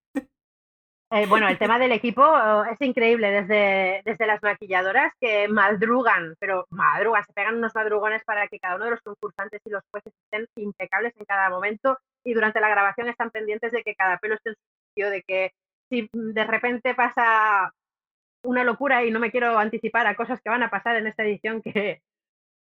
[1.15, 6.33] Eh, bueno, el tema del equipo oh, es increíble, desde, desde las maquilladoras que madrugan,
[6.39, 9.83] pero madrugan, se pegan unos madrugones para que cada uno de los concursantes y los
[9.91, 14.17] jueces estén impecables en cada momento y durante la grabación están pendientes de que cada
[14.17, 15.51] pelo esté en su sitio, de que
[15.91, 17.71] si de repente pasa
[18.43, 21.23] una locura y no me quiero anticipar a cosas que van a pasar en esta
[21.23, 22.01] edición que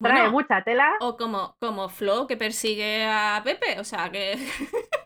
[0.01, 0.95] trae mucha tela.
[1.01, 4.37] O como, como Flo que persigue a Pepe, o sea que...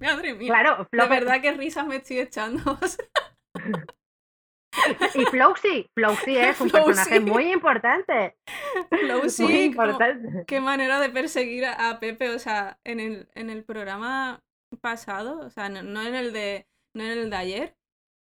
[0.00, 0.48] Madre mía.
[0.48, 2.78] Claro, La verdad que risas me estoy echando.
[5.14, 8.36] y Flowsy, Flowsy es un personaje muy importante.
[8.90, 10.44] Flowsy, muy importante.
[10.46, 14.40] qué manera de perseguir a, Pepe, o sea, en el, en el programa
[14.80, 17.76] pasado, o sea, no, en el de no en el de ayer,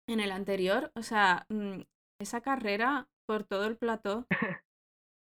[0.09, 1.83] en el anterior, o sea, mm,
[2.21, 4.27] esa carrera por todo el plató.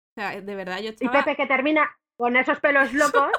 [0.09, 1.19] O sea, de verdad yo estaba...
[1.19, 3.29] Y Pepe que termina con esos pelos locos.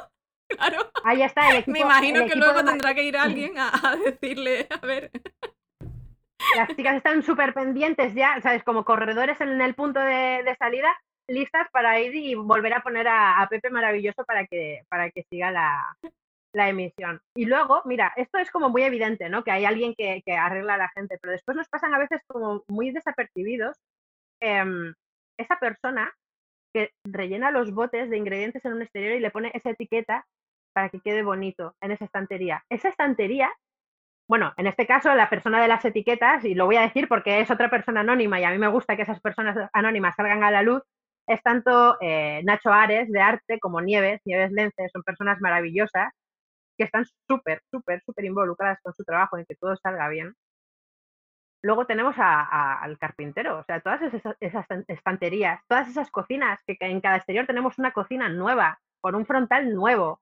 [0.58, 0.90] Claro.
[1.04, 1.72] Ahí está el equipo.
[1.72, 5.10] Me imagino que luego tendrá que ir alguien a, decirle, a ver.
[6.56, 8.62] Las chicas están súper pendientes ya, ¿sabes?
[8.62, 10.88] Como corredores en el punto de, salida,
[11.28, 15.50] listas para ir y volver a poner a, Pepe maravilloso para que, para que siga
[15.50, 15.96] la,
[16.54, 17.20] emisión.
[17.36, 19.44] Y luego, mira, esto es como muy evidente, ¿no?
[19.44, 22.64] Que hay alguien que, arregla a la gente, pero después nos pasan a veces como
[22.68, 23.76] muy desapercibidos.
[24.40, 24.94] Em,
[25.38, 26.12] esa persona
[26.74, 30.24] que rellena los botes de ingredientes en un exterior y le pone esa etiqueta
[30.78, 32.64] para que quede bonito en esa estantería.
[32.70, 33.50] Esa estantería,
[34.28, 37.40] bueno, en este caso la persona de las etiquetas, y lo voy a decir porque
[37.40, 40.52] es otra persona anónima y a mí me gusta que esas personas anónimas salgan a
[40.52, 40.84] la luz,
[41.26, 46.12] es tanto eh, Nacho Ares de arte como Nieves, Nieves Lence, son personas maravillosas
[46.76, 50.36] que están súper, súper, súper involucradas con su trabajo en que todo salga bien.
[51.60, 57.00] Luego tenemos al carpintero, o sea, todas esas, esas, estanterías, todas esas cocinas, que en
[57.00, 60.20] cada exterior tenemos una cocina nueva, con un frontal nuevo,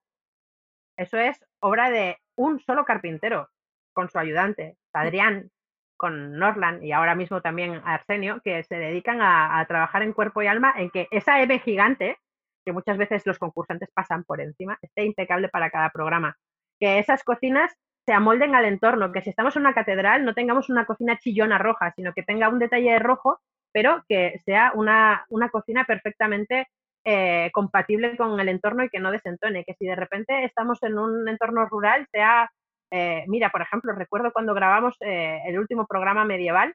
[0.97, 3.49] eso es obra de un solo carpintero
[3.93, 5.51] con su ayudante, Adrián,
[5.97, 10.47] con Norland y ahora mismo también Arsenio, que se dedican a, trabajar en cuerpo y
[10.47, 12.19] alma en que esa M gigante,
[12.65, 16.37] que muchas veces los concursantes pasan por encima, esté impecable para cada programa.
[16.79, 20.69] Que esas cocinas se amolden al entorno, que si estamos en una catedral no tengamos
[20.69, 23.41] una cocina chillona roja, sino que tenga un detalle rojo,
[23.73, 26.69] pero que sea una, una cocina perfectamente
[27.09, 30.99] eh, compatible con el entorno y que no desentone, que si de repente estamos en
[30.99, 32.51] un entorno rural, sea,
[32.91, 36.75] eh, mira, por ejemplo, recuerdo cuando grabamos eh, el último programa medieval,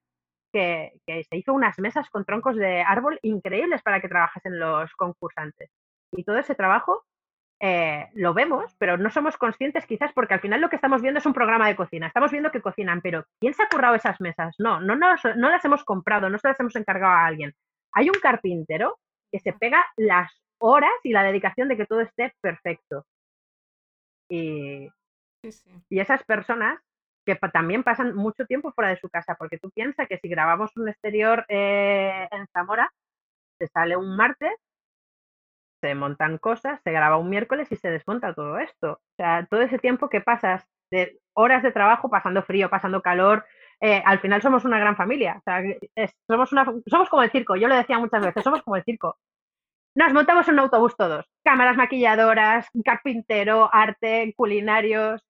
[0.54, 5.70] que, se hizo unas mesas con troncos de árbol increíbles para que trabajasen los concursantes.
[6.14, 7.04] Y todo ese trabajo
[8.14, 11.26] lo vemos, pero no somos conscientes quizás porque al final lo que estamos viendo es
[11.26, 12.08] un programa de cocina.
[12.08, 14.56] Estamos viendo que cocinan, pero ¿quién se ha currado esas mesas?
[14.60, 17.54] No, no, no, no las hemos comprado, no se las hemos encargado a alguien.
[17.94, 18.98] Hay un carpintero
[19.32, 23.06] que se pega las horas y la dedicación de que todo esté perfecto.
[24.30, 24.90] Y,
[25.90, 26.80] y esas personas
[27.26, 30.76] que también pasan mucho tiempo fuera de su casa, porque tú piensas que si grabamos
[30.78, 32.92] un exterior eh, en Zamora,
[33.60, 34.52] se sale un martes,
[35.82, 38.94] se montan cosas, se graba un miércoles y se desmonta todo esto.
[38.94, 43.46] O sea, todo ese tiempo que pasas de horas de trabajo, pasando frío, pasando calor,
[43.82, 45.38] eh, al final somos una gran familia.
[45.40, 45.64] O sea,
[46.28, 49.18] somos, una, somos como el circo, yo lo decía muchas veces, somos como el circo.
[49.96, 55.22] Nos montamos en un autobús todos, cámaras maquilladoras, carpintero, arte, culinarios,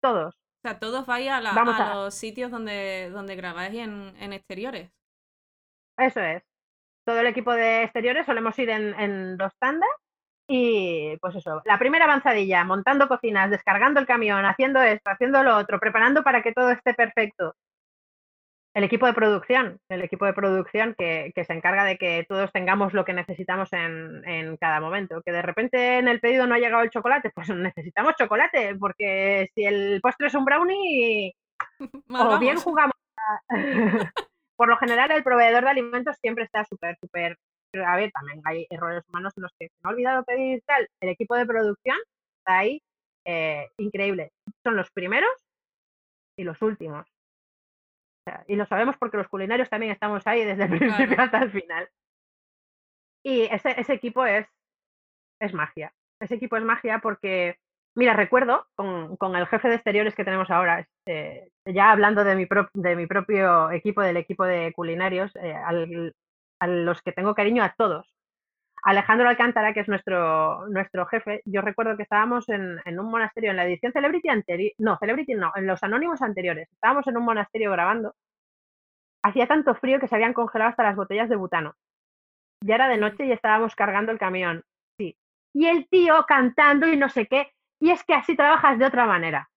[0.00, 0.34] todos.
[0.34, 4.92] O sea, todos vais a, los sitios donde, donde grabáis en, en, exteriores.
[5.96, 6.42] Eso es.
[7.06, 9.90] Todo el equipo de exteriores solemos ir en, en dos tandas
[10.52, 15.56] y pues eso, la primera avanzadilla, montando cocinas, descargando el camión, haciendo esto, haciendo lo
[15.56, 17.54] otro, preparando para que todo esté perfecto.
[18.74, 22.94] El equipo de producción, el equipo de producción que, se encarga de que todos tengamos
[22.94, 25.22] lo que necesitamos en, cada momento.
[25.24, 29.50] Que de repente en el pedido no ha llegado el chocolate, pues necesitamos chocolate, porque
[29.54, 31.32] si el postre es un brownie,
[32.08, 32.94] o bien jugamos
[34.56, 37.38] por lo general el proveedor de alimentos siempre está súper, súper,
[37.74, 40.88] a ver, también hay errores humanos en los que se me ha olvidado pedir tal,
[41.00, 41.96] el equipo de producción
[42.38, 42.82] está ahí,
[43.24, 44.32] eh, increíble.
[44.64, 45.30] Son los primeros
[46.36, 47.06] y los últimos.
[48.46, 51.88] y lo sabemos porque los culinarios también estamos ahí desde el principio hasta el final.
[53.24, 54.46] Y ese, ese equipo es,
[55.40, 55.92] es magia.
[56.20, 57.58] Ese equipo es magia porque
[57.96, 62.46] Mira, recuerdo con, el jefe de exteriores que tenemos ahora, este, ya hablando de mi,
[62.74, 65.54] de mi propio equipo, del equipo de culinarios, eh,
[66.60, 68.14] a los que tengo cariño a todos.
[68.82, 73.56] Alejandro Alcántara, que es nuestro, nuestro jefe, yo recuerdo que estábamos en, un monasterio en
[73.56, 77.72] la edición Celebrity anterior, no, Celebrity no, en los anónimos anteriores, estábamos en un monasterio
[77.72, 78.14] grabando,
[79.22, 81.74] hacía tanto frío que se habían congelado hasta las botellas de butano.
[82.62, 84.64] Ya era de noche y estábamos cargando el camión,
[84.98, 85.16] sí.
[85.52, 89.06] Y el tío cantando y no sé qué, y es que así trabajas de otra
[89.06, 89.50] manera.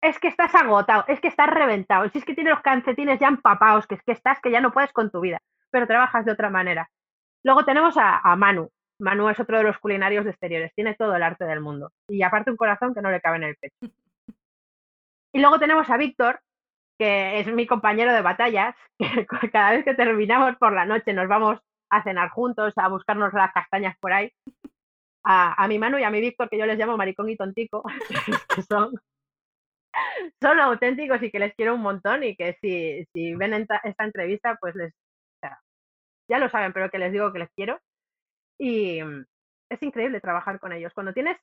[0.00, 3.28] Es que estás agotado, es que estás reventado, si es que tienes los calcetines ya
[3.28, 5.40] empapados, que es que estás que ya no puedes con tu vida,
[5.72, 6.88] pero trabajas de otra manera.
[7.44, 8.70] Luego tenemos a, Manu.
[9.00, 12.22] Manu es otro de los culinarios de exteriores, tiene todo el arte del mundo y
[12.22, 13.92] aparte un corazón que no le cabe en el pecho.
[15.32, 16.40] Y luego tenemos a Víctor,
[16.98, 21.26] que es mi compañero de batallas, que cada vez que terminamos por la noche nos
[21.26, 21.58] vamos
[21.90, 24.30] a cenar juntos, a buscarnos las castañas por ahí
[25.24, 27.82] a, mi Manu y a mi Víctor, que yo les llamo maricón y tontico,
[28.54, 28.92] que son,
[30.40, 34.56] son auténticos y que les quiero un montón y que si, si ven esta entrevista,
[34.60, 34.92] pues les,
[36.32, 37.78] ya lo saben, pero que les digo que les quiero.
[38.58, 39.26] Y mm,
[39.70, 40.94] es increíble trabajar con ellos.
[40.94, 41.36] Cuando tienes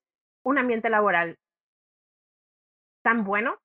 [0.44, 1.38] un ambiente laboral
[3.04, 3.60] tan bueno,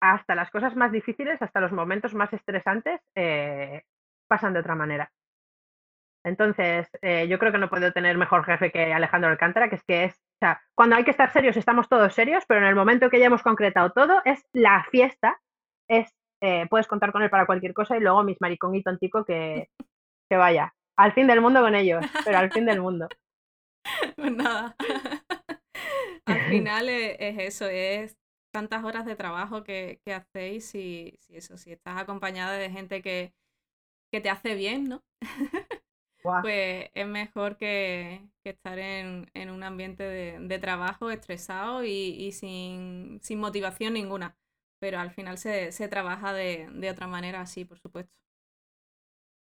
[0.00, 3.82] hasta las cosas más difíciles, hasta los momentos más estresantes, eh,
[4.26, 5.12] pasan de otra manera.
[6.24, 9.84] Entonces, eh, yo creo que no puedo tener mejor jefe que Alejandro Alcántara, que es
[9.84, 12.74] que es, o sea, cuando hay que estar serios estamos todos serios, pero en el
[12.74, 15.38] momento que ya hemos concretado todo, es la fiesta,
[15.88, 16.10] es,
[16.42, 19.70] eh, puedes contar con él para cualquier cosa y luego mis maricón y tontico que,
[20.30, 23.08] que vaya, al fin del mundo con ellos, pero al fin del mundo.
[24.16, 24.76] Pues nada,
[26.26, 28.16] al final es, eso, es
[28.52, 33.32] tantas horas de trabajo que, hacéis y si eso, si estás acompañada de gente que,
[34.12, 35.02] que te hace bien, ¿no?
[36.22, 44.36] pues es mejor que, estar en, un ambiente de, trabajo estresado y, sin, motivación ninguna.
[44.82, 48.12] Pero al final se, trabaja de, otra manera así, por supuesto.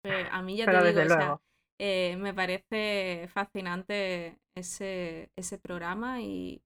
[0.01, 1.41] Pues a mí ya te digo,
[1.79, 6.61] eh, me parece fascinante ese, ese programa y,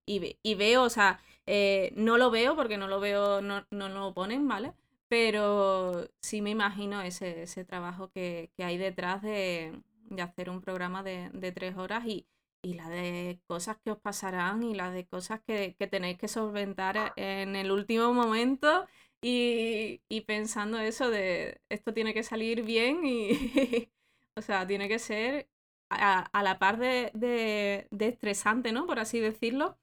[0.57, 4.47] veo, o sea, eh, no lo veo porque no lo veo, no, no lo ponen,
[4.47, 4.73] ¿vale?
[5.09, 11.03] Pero sí me imagino ese, ese trabajo que hay detrás de, de hacer un programa
[11.03, 12.25] de, tres horas y,
[12.73, 17.55] la de cosas que os pasarán y la de cosas que, tenéis que solventar en
[17.55, 18.87] el último momento
[19.21, 23.29] y, pensando eso de esto tiene que salir bien y,
[24.35, 25.49] o sea, tiene que ser
[25.89, 28.85] a, la par de, de, estresante, ¿no?
[28.87, 29.77] Por así decirlo.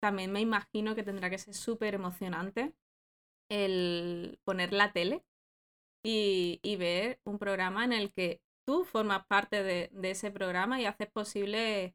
[0.00, 2.74] También me imagino que tendrá que ser súper emocionante
[3.48, 5.24] el poner la tele
[6.02, 10.86] y, y, ver un programa en el que tú formas parte de, ese programa y
[10.86, 11.94] haces posible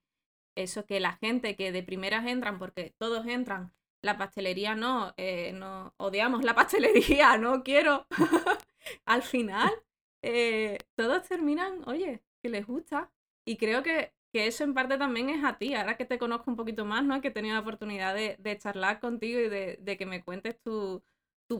[0.64, 5.52] eso, que la gente que de primeras entran, porque todos entran, la pastelería no, eh,
[5.54, 8.08] no odiamos la pastelería, no quiero.
[9.06, 9.72] Al final,
[10.22, 13.12] eh, todos terminan, oye, que les gusta.
[13.46, 16.58] Y creo que, eso en parte también es a ti, ahora que te conozco un
[16.58, 17.20] poquito más, ¿no?
[17.22, 21.04] Que he tenido la oportunidad de, charlar contigo y de, que me cuentes tu,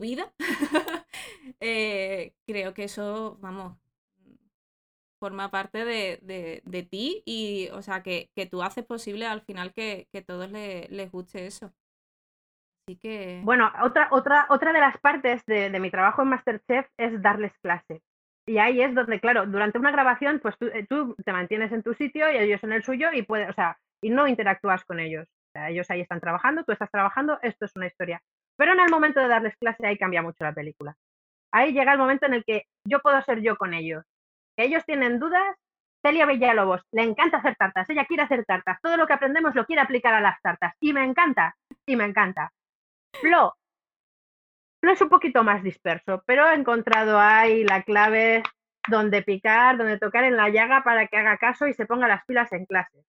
[0.00, 0.32] vida.
[1.60, 3.76] Eh, creo que eso, vamos,
[5.20, 6.18] forma parte de,
[6.64, 10.50] de, ti y, o sea, que, que, tú haces posible al final que, que todos
[10.50, 11.72] les guste eso.
[12.88, 13.42] Así que...
[13.44, 17.52] Bueno, otra, otra, otra de las partes de, de, mi trabajo en Masterchef es darles
[17.62, 18.00] clase.
[18.46, 21.82] Y ahí es donde, claro, durante una grabación, pues tú, eh, tú te mantienes en
[21.82, 24.98] tu sitio y ellos en el suyo y puedes, o sea, y no interactúas con
[24.98, 25.28] ellos.
[25.28, 28.22] O sea, ellos ahí están trabajando, tú estás trabajando, esto es una historia.
[28.56, 30.96] Pero en el momento de darles clase ahí cambia mucho la película.
[31.52, 34.04] Ahí llega el momento en el que yo puedo ser yo con ellos
[34.56, 35.56] ellos tienen dudas,
[36.02, 39.66] Celia Villalobos, le encanta hacer tartas, ella quiere hacer tartas, todo lo que aprendemos lo
[39.66, 42.52] quiere aplicar a las tartas y me encanta, y me encanta.
[43.20, 43.54] Flo,
[44.80, 48.42] Flo es un poquito más disperso, pero he encontrado ahí la clave
[48.88, 52.24] donde picar, donde tocar en la llaga para que haga caso y se ponga las
[52.24, 53.04] pilas en clase.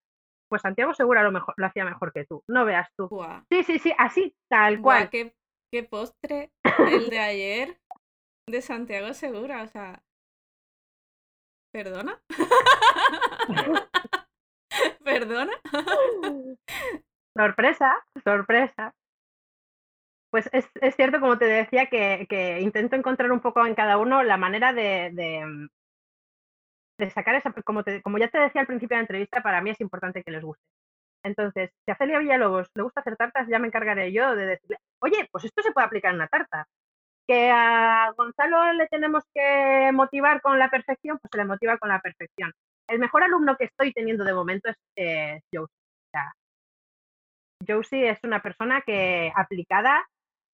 [0.49, 3.09] Pues Santiago Segura lo, mejor, lo hacía mejor que tú, no veas tú.
[3.49, 5.09] Sí, sí, sí, así, tal cual.
[5.09, 5.33] qué,
[5.71, 6.51] qué postre
[6.91, 7.79] el de ayer
[8.47, 10.03] de Santiago Segura, o sea,
[11.71, 12.21] ¿Perdona?
[15.03, 15.53] ¿Perdona?
[17.35, 17.93] sorpresa,
[18.23, 18.93] sorpresa.
[20.31, 23.97] Pues es, es cierto, como te decía, que, que, intento encontrar un poco en cada
[23.97, 25.67] uno la manera de, de,
[26.97, 29.61] de sacar esa, como, te, como ya te decía al principio de la entrevista, para
[29.61, 30.63] mí es importante que les guste.
[31.23, 34.77] Entonces, si a Celia Villalobos le gusta hacer tartas, ya me encargaré yo de decirle,
[35.01, 36.65] oye, pues esto se puede aplicar en una tarta.
[37.31, 41.87] Que a Gonzalo le tenemos que motivar con la perfección, pues se le motiva con
[41.87, 42.51] la perfección.
[42.89, 45.73] El mejor alumno que estoy teniendo de momento es eh, Josie.
[47.65, 50.05] Josie es una persona que aplicada,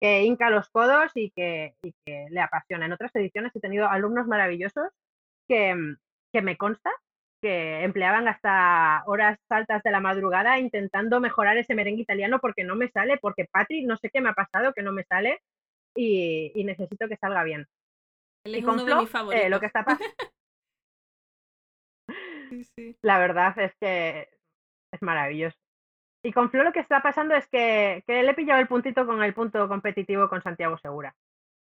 [0.01, 2.87] que hinca los codos y que, y que le apasiona.
[2.87, 4.89] En otras ediciones he tenido alumnos maravillosos
[5.47, 5.77] que,
[6.33, 6.91] que me consta
[7.41, 12.75] que empleaban hasta horas altas de la madrugada intentando mejorar ese merengue italiano porque no
[12.75, 15.41] me sale, porque Patri, no sé qué me ha pasado, que no me sale
[15.95, 17.66] y, y necesito que salga bien.
[18.45, 19.47] Él es y con uno Flo, de mis favoritos.
[19.47, 20.14] Eh, lo que está pasando.
[22.51, 22.97] sí, sí.
[23.03, 24.28] La verdad es que
[24.92, 25.57] es maravilloso.
[26.24, 29.07] Y con Flo lo que está pasando es que, que le he pillado el puntito
[29.07, 31.14] con el punto competitivo con Santiago Segura.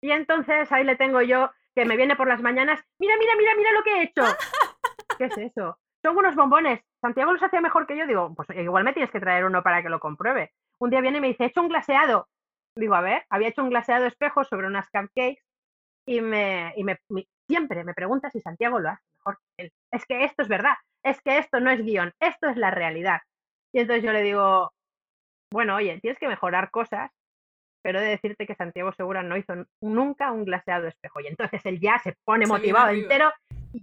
[0.03, 3.55] Y entonces ahí le tengo yo que me viene por las mañanas, mira, mira, mira,
[3.57, 4.23] mira lo que he hecho.
[5.19, 5.79] ¿Qué es eso?
[6.03, 6.81] Son unos bombones.
[7.01, 8.07] Santiago los hacía mejor que yo.
[8.07, 10.53] Digo, pues igual me tienes que traer uno para que lo compruebe.
[10.81, 12.29] Un día viene y me dice, he hecho un glaseado.
[12.79, 15.43] Digo, a ver, había hecho un glaseado espejo sobre unas cupcakes
[16.07, 16.99] y me, y me,
[17.49, 19.73] siempre me pregunta si Santiago lo hace mejor que él.
[19.93, 20.75] Es que esto es verdad,
[21.05, 23.21] es que esto no es guion, esto es la realidad.
[23.75, 24.73] Y entonces yo le digo,
[25.53, 27.11] bueno, oye, tienes que mejorar cosas,
[27.83, 31.21] pero he de decirte que Santiago Segura no hizo nunca un glaseado espejo.
[31.21, 33.33] Y entonces él ya se pone Se motivado entero
[33.73, 33.83] y,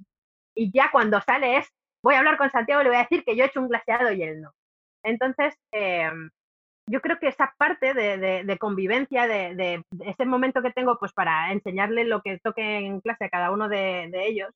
[0.56, 1.70] y ya cuando sale es,
[2.02, 3.68] voy a hablar con Santiago y le voy a decir que yo he hecho un
[3.68, 4.54] glaseado y él no.
[5.04, 6.10] Entonces, eh,
[6.88, 10.98] yo creo que esa parte de, de, de convivencia, de, de, ese momento que tengo
[11.00, 14.52] pues para enseñarle lo que toque en clase a cada uno de, ellos,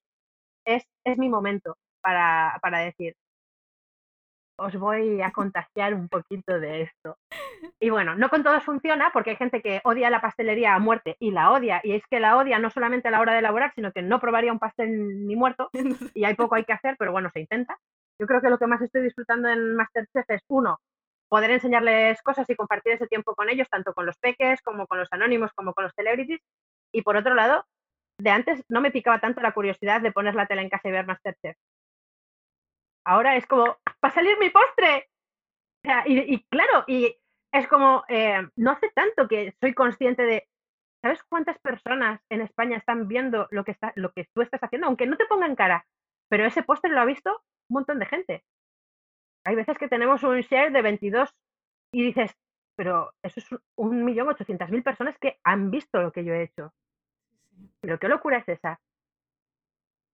[0.66, 3.16] es, es mi momento para, para decir,
[4.58, 7.18] os voy a contagiar un poquito de esto.
[7.80, 11.16] Y bueno, no con todos funciona porque hay gente que odia la pastelería a muerte
[11.20, 13.74] y la odia, y es que la odia no solamente a la hora de elaborar,
[13.74, 15.70] sino que no probaría un pastel ni muerto,
[16.14, 17.78] y hay poco hay que hacer, pero bueno, se intenta.
[18.20, 20.80] Yo creo que lo que más estoy disfrutando en Masterchef es, uno,
[21.30, 25.00] poder enseñarles cosas y compartir ese tiempo con ellos, tanto con los peques como con
[25.00, 26.42] los anónimos, como con los celebrities,
[26.92, 27.66] y por otro lado,
[28.20, 30.92] de antes no me picaba tanto la curiosidad de poner la tele en casa y
[30.92, 31.56] ver Masterchef.
[33.06, 35.10] Ahora es como, va salir mi postre.
[35.86, 37.16] O sea, y, y, claro, y
[37.54, 40.48] es como, eh, no hace tanto que soy consciente de,
[41.02, 44.88] ¿sabes cuántas personas en España están viendo lo que, está, lo que tú estás haciendo?
[44.88, 45.86] Aunque no te pongan cara,
[46.30, 47.32] pero ese postre lo ha visto
[47.70, 48.44] un montón de gente.
[49.46, 51.30] Hay veces que tenemos un share de 22
[51.94, 52.32] y dices,
[52.76, 56.44] pero eso es un millón ochocientas mil personas que han visto lo que yo he
[56.44, 56.74] hecho.
[57.82, 58.80] Pero qué locura es esa.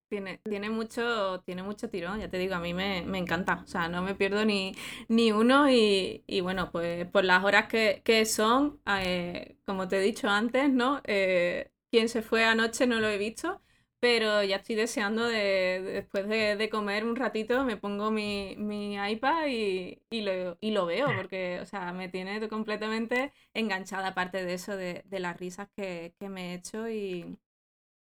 [0.09, 3.67] Tiene, tiene, mucho, tiene mucho tirón, ya te digo, a mí me, me encanta, o
[3.67, 4.73] sea, no me pierdo ni,
[5.09, 9.97] ni uno y, y, bueno, pues por las horas que, que son, eh, como te
[9.97, 11.01] he dicho antes, ¿no?
[11.05, 13.61] Eh, quien se fue anoche no lo he visto,
[14.05, 18.53] pero ya estoy deseando de, de después de, de, comer un ratito, me pongo mi,
[18.55, 24.09] mi iPad y, y, lo, y lo veo, porque, o sea, me tiene completamente enganchada,
[24.09, 27.39] aparte de eso, de, de las risas que, que me he hecho y,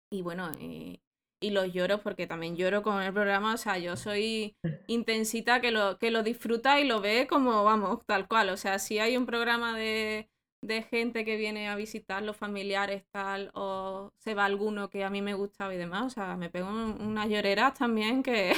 [0.09, 0.99] y bueno, y,
[1.39, 5.69] y los lloro porque también lloro con el programa, o sea, yo soy intensita que
[5.69, 9.15] lo, que lo disfruta y lo ve como, vamos, tal cual, o sea, si hay
[9.15, 10.27] un programa de,
[10.63, 15.09] de gente que viene a visitar los familiares, tal, o se va alguno que a
[15.09, 18.53] mí me gusta y demás, o sea, me pego unas lloreras también que...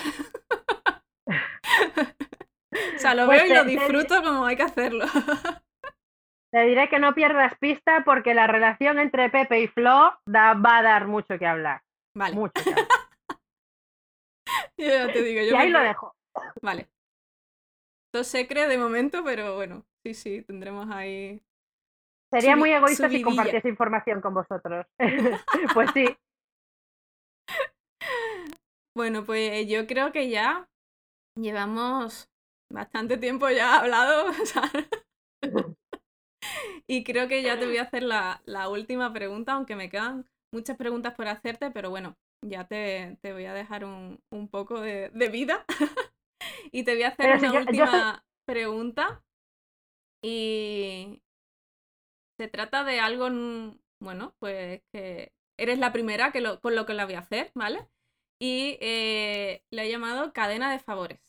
[2.95, 5.05] o sea, lo pues veo y lo disfruto como hay que hacerlo.
[6.51, 10.77] Te diré que no pierdas pista porque la relación entre Pepe y Flo da, va
[10.77, 11.81] a dar mucho que hablar.
[12.15, 12.35] Vale.
[12.35, 12.53] Mucho.
[14.77, 15.41] ya te digo.
[15.41, 16.15] Yo y ahí lo dejo.
[16.61, 16.87] Vale.
[18.13, 21.43] Todo se cree de momento, pero bueno, sí, sí, tendremos ahí.
[22.31, 24.85] Sería muy egoísta si compartiese información con vosotros.
[25.73, 26.05] pues sí.
[28.95, 30.69] Bueno, pues yo creo que ya
[31.37, 32.29] llevamos
[32.71, 34.31] bastante tiempo ya hablado.
[36.87, 40.25] y creo que ya te voy a hacer la, la última pregunta, aunque me quedan
[40.53, 44.79] muchas preguntas por hacerte, pero bueno, ya te, te voy a dejar un, un poco
[44.79, 45.65] de, de vida.
[46.71, 49.21] y te voy a hacer pero una si yo, última yo pregunta.
[50.23, 51.21] Y
[52.37, 53.29] se trata de algo,
[54.01, 57.51] bueno, pues que eres la primera que lo, con lo que la voy a hacer,
[57.55, 57.87] ¿vale?
[58.41, 61.19] Y eh, le he llamado cadena de favores,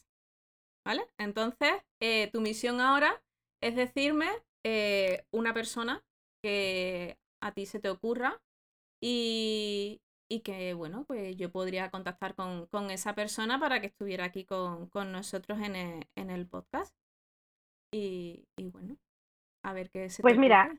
[0.84, 1.07] ¿vale?
[1.18, 3.22] Entonces, eh, tu misión ahora
[3.62, 4.28] es decirme
[4.64, 6.04] eh, una persona
[6.42, 8.40] que a ti se te ocurra
[9.00, 14.24] y, y que, bueno, pues yo podría contactar con, con esa persona para que estuviera
[14.24, 16.94] aquí con, con nosotros en el, en el podcast.
[17.92, 18.96] Y, y, bueno,
[19.64, 20.76] a ver qué se Pues mira,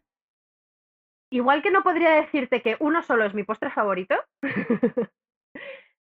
[1.31, 4.15] igual que no podría decirte que uno solo es mi postre favorito,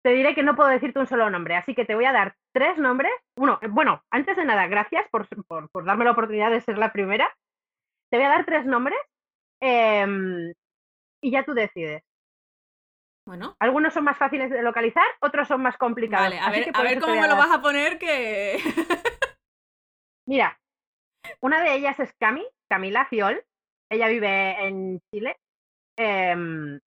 [0.03, 2.35] te diré que no puedo decirte un solo nombre, así que te voy a dar
[2.53, 3.11] tres nombres.
[3.37, 5.27] Uno, eh, bueno, antes de nada, gracias por,
[5.85, 7.31] darme la oportunidad de ser la primera.
[8.09, 8.99] Te voy a dar tres nombres
[9.61, 10.51] em,
[11.21, 12.03] y ya tú decides.
[13.27, 13.55] Bueno.
[13.59, 16.25] Algunos son más fáciles de localizar, otros son más complicados.
[16.25, 18.57] Vale, a ver, a ver cómo me lo vas a poner que...
[20.27, 20.59] Mira,
[21.39, 23.43] una de ellas es Cami, Camila Fiol.
[23.91, 25.35] Ella vive en Chile.
[25.97, 26.79] Em,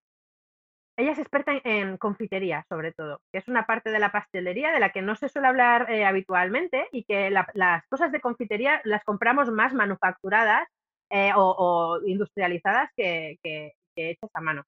[0.97, 4.79] ella es experta en, confitería, sobre todo, que es una parte de la pastelería de
[4.79, 9.03] la que no se suele hablar eh, habitualmente y que las cosas de confitería las
[9.03, 10.67] compramos más manufacturadas
[11.09, 13.37] eh, o, industrializadas que,
[13.95, 14.63] hechas a mano.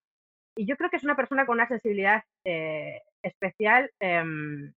[0.58, 4.74] Y yo creo que es una persona con una sensibilidad eh, especial em,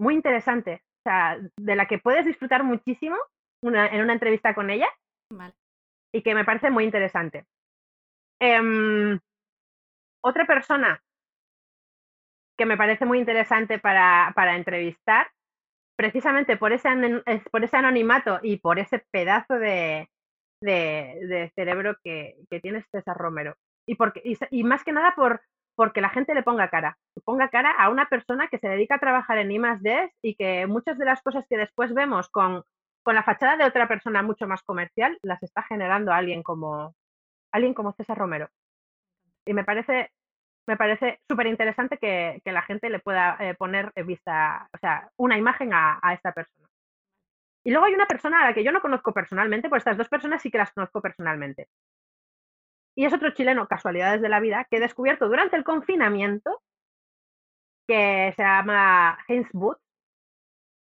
[0.00, 3.16] muy interesante, o sea, de la que puedes disfrutar muchísimo
[3.62, 4.88] en una entrevista con ella
[6.14, 7.44] y que me parece muy interesante.
[8.40, 9.18] Em,
[10.22, 11.02] otra persona
[12.56, 15.28] que me parece muy interesante para, entrevistar,
[15.96, 16.88] precisamente por ese,
[17.50, 20.08] por ese anonimato y por ese pedazo de,
[21.56, 23.56] cerebro que, que tiene César Romero.
[23.84, 25.42] Y, porque, y, más que nada por,
[25.74, 26.96] porque la gente le ponga cara.
[27.24, 29.60] ponga cara a una persona que se dedica a trabajar en I
[30.22, 32.62] y que muchas de las cosas que después vemos con,
[33.04, 36.94] con la fachada de otra persona mucho más comercial las está generando alguien como,
[37.52, 38.48] alguien como César Romero
[39.46, 40.10] y me parece
[40.66, 45.10] me parece súper interesante que, la gente le pueda eh, poner en vista, o sea,
[45.16, 46.68] una imagen a, esta persona.
[47.64, 50.08] Y luego hay una persona a la que yo no conozco personalmente, pues estas dos
[50.08, 51.68] personas sí que las conozco personalmente.
[52.96, 56.62] Y es otro chileno, casualidades de la vida, que he descubierto durante el confinamiento,
[57.86, 59.80] que se llama Heinz Booth,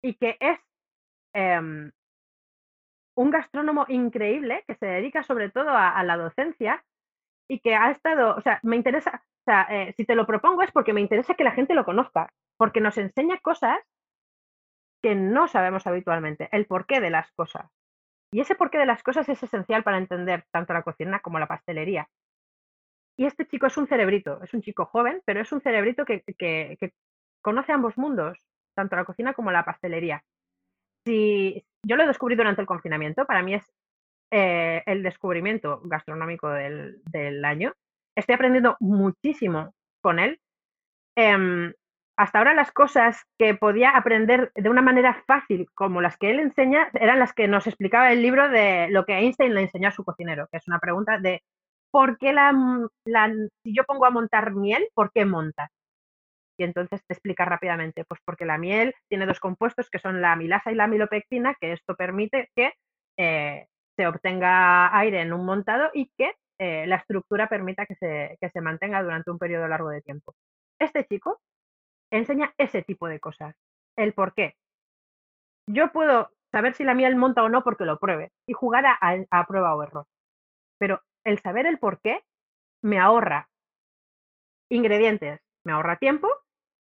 [0.01, 0.59] y que es
[1.33, 1.91] em,
[3.19, 6.85] un gastrónomo increíble que se dedica sobre todo a la docencia
[7.49, 10.61] y que ha estado, o sea, me interesa, o sea, eh, si te lo propongo
[10.61, 13.77] es porque me interesa que la gente lo conozca, porque nos enseña cosas
[15.03, 17.69] que no sabemos habitualmente, el porqué de las cosas.
[18.31, 21.47] Y ese porqué de las cosas es esencial para entender tanto la cocina como la
[21.47, 22.07] pastelería.
[23.17, 26.21] Y este chico es un cerebrito, es un chico joven, pero es un cerebrito que,
[26.21, 26.93] que, que
[27.41, 28.37] conoce ambos mundos,
[28.75, 30.23] tanto la cocina como la pastelería.
[31.05, 33.63] Si yo lo descubrí durante el confinamiento, para mí es
[34.31, 37.73] eh, el descubrimiento gastronómico del, año.
[38.15, 40.39] Estoy aprendiendo muchísimo con él.
[41.15, 41.73] Em,
[42.17, 46.39] hasta ahora las cosas que podía aprender de una manera fácil, como las que él
[46.39, 49.91] enseña, eran las que nos explicaba el libro de lo que Einstein le enseñó a
[49.91, 51.41] su cocinero, que es una pregunta de
[51.91, 52.53] ¿por qué la,
[53.63, 55.71] si yo pongo a montar miel, ¿por qué montas?
[56.59, 60.33] Y entonces te explica rápidamente, pues porque la miel tiene dos compuestos que son la
[60.33, 62.73] amilasa y la amilopectina, que esto permite que
[63.17, 68.37] eh, se obtenga aire en un montado y que eh, la estructura permita que se,
[68.51, 70.35] se mantenga durante un periodo largo de tiempo.
[70.81, 71.39] Este chico
[72.11, 73.55] enseña ese tipo de cosas,
[73.97, 74.55] el por qué.
[75.65, 78.99] Yo puedo saber si la miel monta o no porque lo pruebe y jugar a,
[79.31, 80.07] a, prueba o error.
[80.77, 82.21] Pero el saber el por qué
[82.83, 83.49] me ahorra
[84.69, 86.27] ingredientes, me ahorra tiempo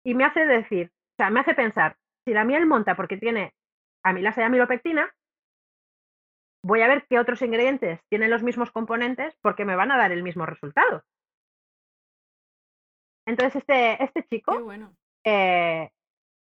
[0.04, 3.54] y me hace decir, o sea, me hace pensar, si la miel monta porque tiene
[4.04, 5.12] amilasa y amilopectina,
[6.62, 10.12] voy a ver qué otros ingredientes tienen los mismos componentes porque me van a dar
[10.12, 11.02] el mismo resultado.
[13.26, 14.70] Entonces, este, este chico
[15.24, 15.90] eh,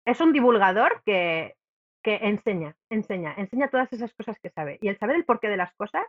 [0.05, 1.55] es un divulgador que,
[2.01, 4.77] que enseña, enseña, enseña todas esas cosas que sabe.
[4.81, 6.05] Y el saber el porqué de las cosas,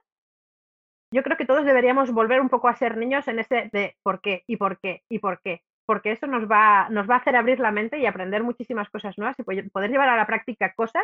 [1.13, 4.21] yo creo que todos deberíamos volver un poco a ser niños en ese de por
[4.21, 5.63] qué y por qué y por qué.
[5.91, 9.19] Porque eso nos va, nos va a hacer abrir la mente y aprender muchísimas cosas
[9.19, 11.03] nuevas y poder llevar a la práctica cosas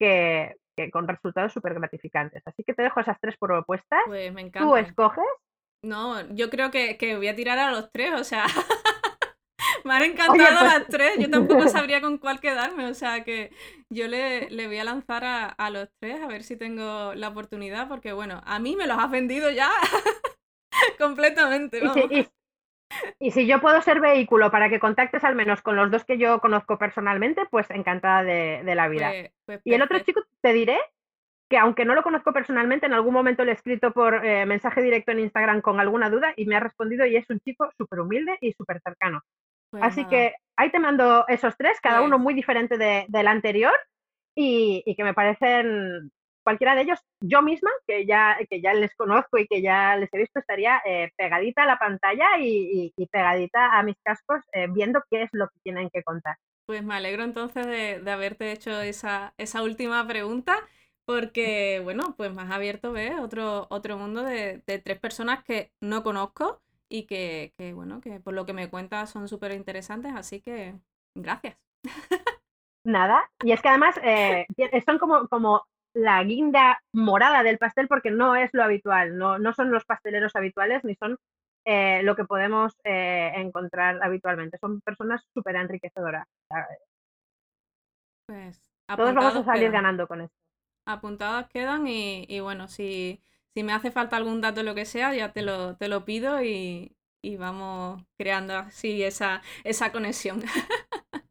[0.00, 0.56] que,
[0.90, 2.42] con resultados súper gratificantes.
[2.46, 4.00] Así que te dejo esas tres propuestas.
[4.06, 4.66] Pues me encanta.
[4.66, 5.26] Tú escoges.
[5.84, 8.46] No, yo creo que, voy a tirar a los tres, o sea,
[9.84, 13.52] me han encantado pues las tres, yo tampoco sabría con cuál quedarme, o sea que
[13.92, 18.14] yo le, voy a lanzar a, los tres a ver si tengo la oportunidad, porque
[18.14, 19.70] bueno, a mí me los has vendido ya
[20.98, 21.82] completamente.
[21.84, 22.08] Y si
[23.46, 26.78] yo puedo ser vehículo para que contactes al menos con los dos que yo conozco
[26.78, 29.10] personalmente, pues encantada de, la vida.
[29.10, 30.78] Pues, pues y el otro chico, te diré
[31.48, 34.82] que aunque no lo conozco personalmente, en algún momento le he escrito por eh, mensaje
[34.82, 38.00] directo en Instagram con alguna duda y me ha respondido y es un chico súper
[38.00, 39.22] humilde y súper cercano.
[39.70, 43.74] Pues Así que ahí te mando esos tres, cada uno muy diferente del anterior
[44.34, 46.10] y, y, que me parecen
[46.48, 50.08] cualquiera de ellos, yo misma, que ya, que ya les conozco y que ya les
[50.14, 55.02] he visto, estaría eh, pegadita a la pantalla y, pegadita a mis cascos eh, viendo
[55.10, 56.38] qué es lo que tienen que contar.
[56.64, 60.56] Pues me alegro entonces de, haberte hecho esa, esa última pregunta.
[61.04, 66.62] porque, bueno, pues más abierto ves otro, otro mundo de, tres personas que no conozco
[66.88, 70.76] y que, bueno, que por lo que me cuentas son súper interesantes, así que
[71.14, 71.58] gracias.
[72.84, 74.46] Nada, y es que además eh,
[74.86, 79.52] son como, como la guinda morada del pastel porque no es lo habitual, no, no
[79.52, 81.18] son los pasteleros habituales ni son
[81.64, 84.58] eh, lo que podemos eh, encontrar habitualmente.
[84.58, 86.26] Son personas súper enriquecedoras.
[88.26, 90.36] Pues todos vamos a salir ganando con esto.
[90.86, 93.20] Apuntadas quedan y, bueno, si,
[93.54, 96.06] si, me hace falta algún dato o lo que sea, ya te lo, te lo
[96.06, 100.42] pido y, y vamos creando así esa, esa conexión.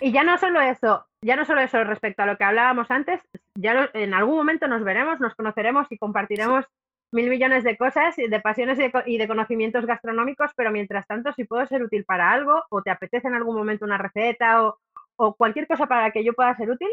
[0.00, 3.20] Y ya no solo eso, ya no solo eso respecto a lo que hablábamos antes,
[3.54, 6.66] ya en algún momento nos veremos, nos conoceremos y compartiremos
[7.12, 11.64] mil millones de cosas, de pasiones y de, conocimientos gastronómicos, pero mientras tanto, si puedo
[11.66, 14.78] ser útil para algo o te apetece en algún momento una receta o,
[15.16, 16.90] o cualquier cosa para que yo pueda ser útil,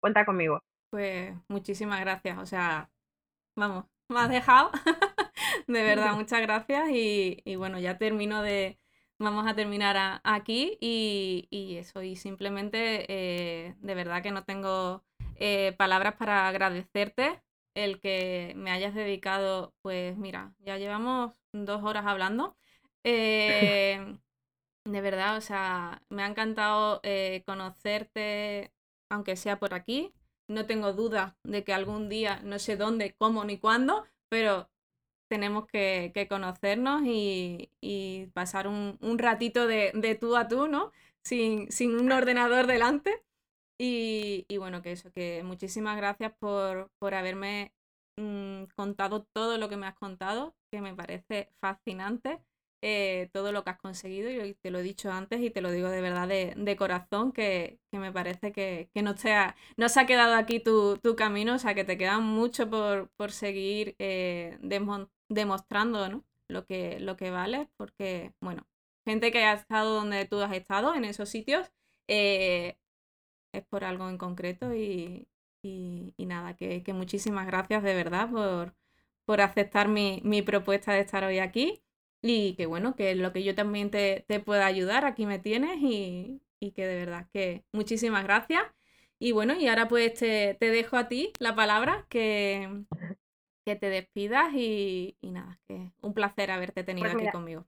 [0.00, 0.60] cuenta conmigo.
[0.90, 2.90] Pues muchísimas gracias, o sea,
[3.56, 4.70] vamos, me has dejado.
[5.66, 8.78] de verdad, muchas gracias y, y bueno, ya termino de,
[9.22, 15.02] vamos a terminar aquí y, eso, y simplemente eh, de verdad que no tengo
[15.36, 17.42] eh, palabras para agradecerte
[17.74, 22.56] el que me hayas dedicado, pues mira, ya llevamos dos horas hablando.
[23.04, 24.18] Eh,
[24.84, 27.00] de verdad, o sea, me ha encantado
[27.46, 28.72] conocerte,
[29.08, 30.12] aunque sea por aquí.
[30.48, 34.68] No tengo duda de que algún día, no sé dónde, cómo ni cuándo, pero
[35.32, 37.70] tenemos que, conocernos y,
[38.34, 40.92] pasar un, ratito de, tú a tú, ¿no?
[41.22, 41.68] Sin,
[41.98, 43.22] un ordenador delante.
[43.78, 47.72] Y, bueno, que eso, que muchísimas gracias por, haberme
[48.18, 52.40] mm, contado todo lo que me has contado, que me parece fascinante.
[52.84, 55.70] Eh, todo lo que has conseguido y te lo he dicho antes y te lo
[55.70, 60.06] digo de verdad de, corazón que, me parece que, no, se ha, no se ha
[60.06, 64.58] quedado aquí tu, camino, o sea que te queda mucho por, seguir eh,
[65.34, 66.24] demostrando ¿no?
[66.48, 68.66] lo, que, lo que vale, porque, bueno,
[69.04, 71.70] gente que ha estado donde tú has estado, en esos sitios,
[72.08, 72.76] eh,
[73.52, 75.28] es por algo en concreto y,
[76.18, 78.74] nada, que, muchísimas gracias de verdad por,
[79.24, 81.82] por aceptar mi, mi, propuesta de estar hoy aquí
[82.22, 85.78] y que bueno, que lo que yo también te, te pueda ayudar, aquí me tienes
[85.80, 86.40] y,
[86.76, 88.62] que de verdad que muchísimas gracias.
[89.18, 92.84] Y bueno, y ahora pues te, te dejo a ti la palabra, que,
[93.64, 97.64] que te despidas y, nada, que un placer haberte tenido pues aquí conmigo.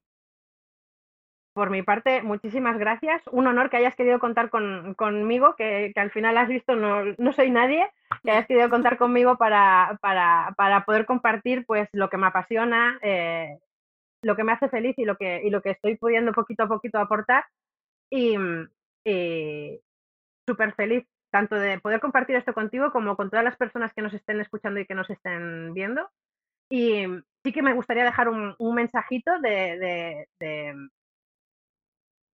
[1.54, 3.22] Por mi parte, muchísimas gracias.
[3.30, 7.50] Un honor que hayas querido contar conmigo, que, al final has visto, no, no, soy
[7.50, 7.88] nadie,
[8.24, 12.98] que hayas querido contar conmigo para, para, para poder compartir pues lo que me apasiona,
[13.02, 13.60] eh,
[14.22, 16.68] lo que me hace feliz y lo que, y lo que estoy pudiendo poquito a
[16.68, 17.44] poquito aportar.
[18.10, 18.36] Y,
[19.04, 19.80] y
[20.46, 24.14] súper feliz tanto de poder compartir esto contigo como con todas las personas que nos
[24.14, 26.08] estén escuchando y que nos estén viendo.
[26.70, 27.06] Y
[27.42, 30.28] sí que me gustaría dejar un, mensajito de,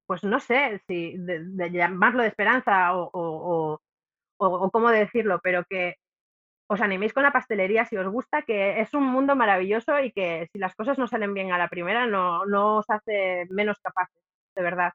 [0.07, 1.17] pues no sé, si
[1.73, 3.81] llamarlo de esperanza o, o,
[4.37, 5.95] o, cómo decirlo, pero que
[6.69, 10.47] os animéis con la pastelería si os gusta, que es un mundo maravilloso y que
[10.53, 14.23] si las cosas no salen bien a la primera no, no os hace menos capaces,
[14.55, 14.93] de verdad.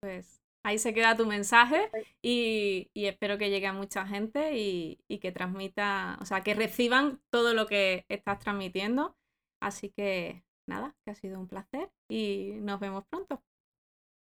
[0.00, 1.90] Pues Ahí se queda tu mensaje
[2.22, 7.52] y, espero que llegue a mucha gente y, que transmita, o sea, que reciban todo
[7.52, 9.14] lo que estás transmitiendo.
[9.60, 13.42] Así que nada, que ha sido un placer y nos vemos pronto.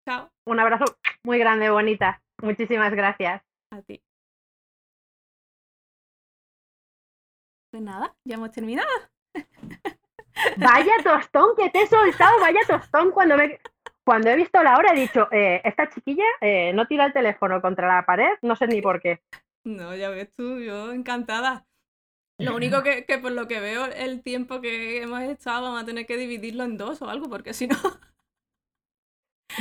[0.05, 0.33] Chao.
[0.45, 2.21] Un abrazo muy grande, bonita.
[2.43, 3.43] Muchísimas gracias.
[3.71, 4.03] A ti.
[7.71, 8.91] Pues nada, ya hemos terminado.
[10.57, 13.61] Vaya tostón que te he soltado, vaya tostón cuando me
[14.05, 17.61] cuando he visto la hora he dicho, eh, esta chiquilla eh, no tira el teléfono
[17.61, 19.21] contra la pared, no sé ni por qué.
[19.65, 21.67] No, ya ves tú, yo encantada.
[22.39, 25.87] Lo único que, que, por lo que veo, el tiempo que hemos estado, vamos a
[25.87, 27.77] tener que dividirlo en dos o algo, porque si no.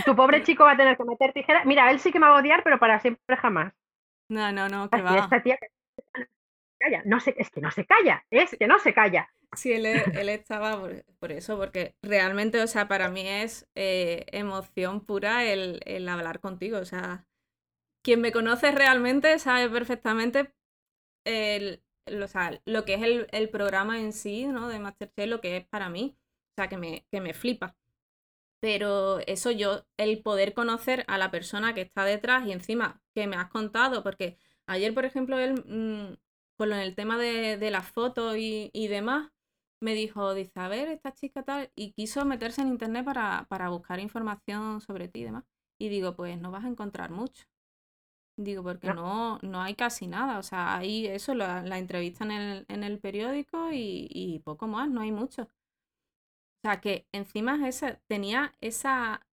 [0.05, 1.65] Tu pobre chico va a tener que meter tijeras.
[1.65, 3.73] Mira, él sí que me va a odiar, pero para siempre jamás.
[4.29, 5.17] No, no, no, que va.
[5.17, 5.59] Esta tía
[6.79, 9.29] calla, no sé, es que no se calla, es que no se calla.
[9.55, 10.81] Sí, él, él estaba
[11.19, 16.77] por, eso, porque realmente, o sea, para mí es eh, emoción pura el, hablar contigo.
[16.79, 17.27] O sea,
[18.03, 20.53] quien me conoce realmente sabe perfectamente
[21.25, 21.83] el,
[22.23, 24.69] o sea, lo que es el, programa en sí, ¿no?
[24.69, 26.17] De Masterchef, lo que es para mí.
[26.51, 27.75] O sea, que me, que me flipa.
[28.61, 33.27] Pero eso yo, el poder conocer a la persona que está detrás y encima que
[33.27, 34.37] me has contado, porque
[34.67, 39.31] ayer, por ejemplo, él, mm, en el tema de, las fotos y demás,
[39.81, 43.69] me dijo, dice, a ver, esta chica tal, y quiso meterse en internet para, para
[43.69, 45.45] buscar información sobre ti y demás.
[45.79, 47.45] Y digo, pues no vas a encontrar mucho.
[48.37, 48.93] Digo, porque No.
[48.93, 50.39] no, no hay casi nada.
[50.39, 54.67] O sea, hay eso, la, la entrevista en el, en el periódico y, y poco
[54.67, 55.43] más, no hay mucho.
[55.43, 55.49] O
[56.63, 59.25] sea, que encima esa, tenía esa,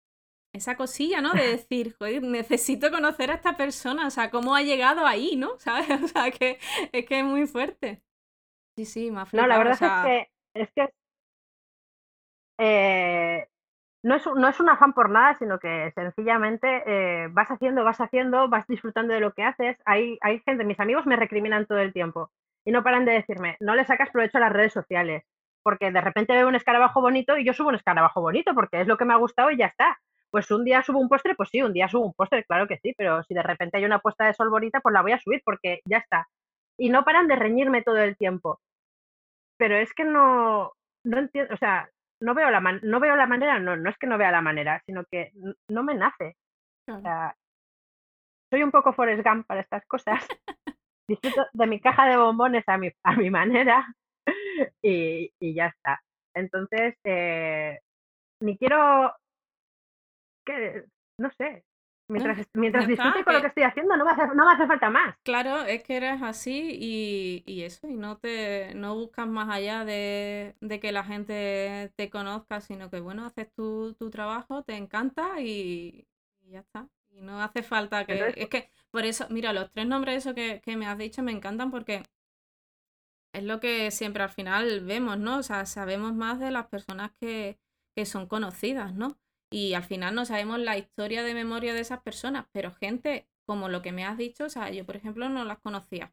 [0.55, 1.35] esa cosilla, ¿no?
[1.35, 5.59] De decir, joder, necesito conocer a esta persona, o sea, cómo ha llegado ahí, ¿no?
[5.61, 5.89] ¿Sabes?
[6.05, 6.59] O sea, que
[6.93, 8.03] es que es muy fuerte.
[8.77, 10.31] Sí, sí, ha No, la o verdad es que
[10.61, 10.89] es que
[12.59, 13.47] eh,
[14.03, 18.01] no es, no es un afán por nada, sino que sencillamente eh, vas haciendo, vas
[18.01, 19.77] haciendo, vas disfrutando de lo que haces.
[19.85, 22.31] Hay, hay gente, mis amigos me recriminan todo el tiempo
[22.65, 25.25] y no paran de decirme, no le sacas provecho a las redes sociales,
[25.63, 28.87] porque de repente veo un escarabajo bonito y yo subo un escarabajo bonito porque es
[28.87, 29.99] lo que me ha gustado y ya está.
[30.31, 32.79] Pues un día subo un postre, pues sí, un día subo un postre, claro que
[32.79, 35.19] sí, pero si de repente hay una puesta de sol bonita, pues la voy a
[35.19, 36.29] subir porque ya está.
[36.79, 38.61] Y no paran de reñirme todo el tiempo.
[39.59, 40.73] Pero es que no,
[41.05, 41.91] no entiendo, o sea,
[42.23, 44.43] no veo la man- no veo la manera, no, no es que no vea la
[44.43, 45.33] manera, sino que
[45.69, 46.37] no me nace.
[46.89, 47.37] O sea,
[48.51, 50.27] soy un poco Forrest Gump para estas cosas.
[51.09, 53.87] Disfruto de mi caja de bombones a mi, a mi manera
[54.83, 56.01] y, y ya está.
[56.35, 57.81] Entonces, eh,
[58.43, 59.13] ni quiero
[60.45, 60.85] que,
[61.19, 61.65] no sé,
[62.09, 64.67] mientras, ya mientras disfrute con lo que estoy haciendo, no me hace, no me hace
[64.67, 65.17] falta más.
[65.23, 69.85] claro, es que eres así y, y eso, y no te, no buscas más allá
[69.85, 74.77] de, de que la gente te conozca, sino que bueno, haces tu, tu trabajo, te
[74.77, 76.07] encanta y,
[76.41, 76.89] y ya está.
[77.11, 80.35] Y no hace falta que, Entonces, es que, por eso, mira, los tres nombres esos
[80.35, 82.03] que, que me has dicho me encantan porque
[83.33, 85.39] es lo que siempre al final vemos, ¿no?
[85.39, 87.59] O sea, sabemos más de las personas que,
[87.95, 89.19] que son conocidas, ¿no?
[89.51, 93.69] Y al final no sabemos la historia de memoria de esas personas, pero gente como
[93.69, 96.13] lo que me has dicho, o sea, yo por ejemplo no las conocía.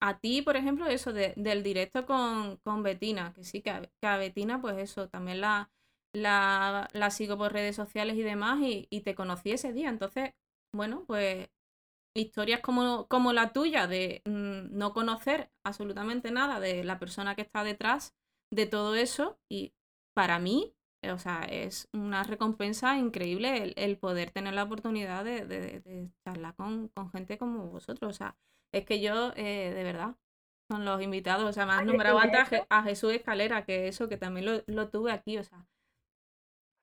[0.00, 4.16] A ti, por ejemplo, eso de- del directo con, con Betina, que sí, que a,
[4.18, 5.70] Betina, pues eso, también la,
[6.12, 9.88] la, la sigo por redes sociales y demás, y, y te conocí ese día.
[9.90, 10.32] Entonces,
[10.74, 11.48] bueno, pues
[12.14, 17.42] historias como, como la tuya de mm, no conocer absolutamente nada de la persona que
[17.42, 18.14] está detrás
[18.50, 19.74] de todo eso y
[20.14, 20.74] para mí,
[21.10, 26.10] o sea, es una recompensa increíble el, el poder tener la oportunidad de, de- de
[26.24, 28.10] charlar con, con gente como vosotros.
[28.10, 28.36] O sea,
[28.72, 30.16] es que yo, eh, de verdad,
[30.70, 31.48] son los invitados.
[31.48, 34.88] O sea, me has nombrado antes a, Jesús Escalera, que eso, que también lo, lo
[34.90, 35.66] tuve aquí, o sea,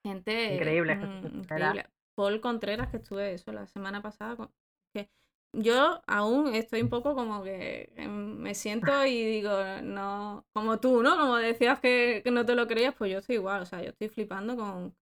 [0.03, 1.86] gente increíble, mm, increíble.
[2.15, 4.51] Paul Contreras, que estuve eso la semana pasada, con-
[4.93, 5.09] que
[5.54, 9.52] yo aún estoy un poco como que em, me siento y digo,
[9.84, 11.18] no, como tú, ¿no?
[11.18, 13.89] Como decías que, que no te lo creías, pues yo estoy igual, o sea, yo
[13.91, 14.95] estoy flipando con,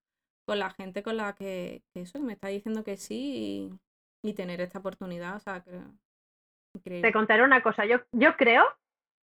[0.45, 3.79] con la gente con la que, que eso, que me está diciendo que sí
[4.23, 5.81] y, y tener esta oportunidad, o sea, que
[7.01, 8.63] Te contaré una cosa, yo, yo creo,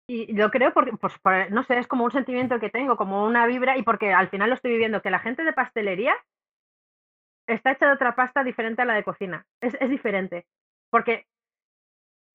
[0.08, 3.24] y lo creo porque, pues, por- no sé, es como un sentimiento que tengo, como
[3.26, 6.14] una vibra, y porque al final lo estoy viviendo, que la gente de pastelería
[7.46, 9.46] está hecha de otra pasta diferente a la de cocina.
[9.60, 10.46] Es, es diferente.
[10.94, 11.26] Porque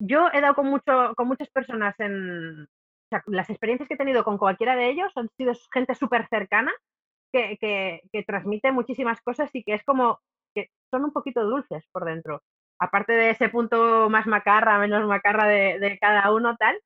[0.01, 2.64] yo he dado con, mucho, con muchas personas en...
[2.64, 6.28] O sea, las experiencias que he tenido con cualquiera de ellos han sido gente súper
[6.28, 6.74] cercana
[7.32, 10.20] que, que, que transmite muchísimas cosas y que es como
[10.53, 12.41] que son un poquito dulces por dentro.
[12.82, 16.78] Aparte de ese punto más macarra, menos macarra de, de cada uno, tal,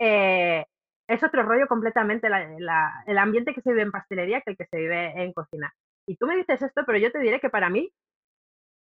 [0.00, 0.64] eh,
[1.08, 4.56] es otro rollo completamente la- la- el ambiente que se vive en pastelería que el
[4.56, 5.72] que se vive en cocina.
[6.08, 7.92] Y tú me dices esto, pero yo te diré que para mí,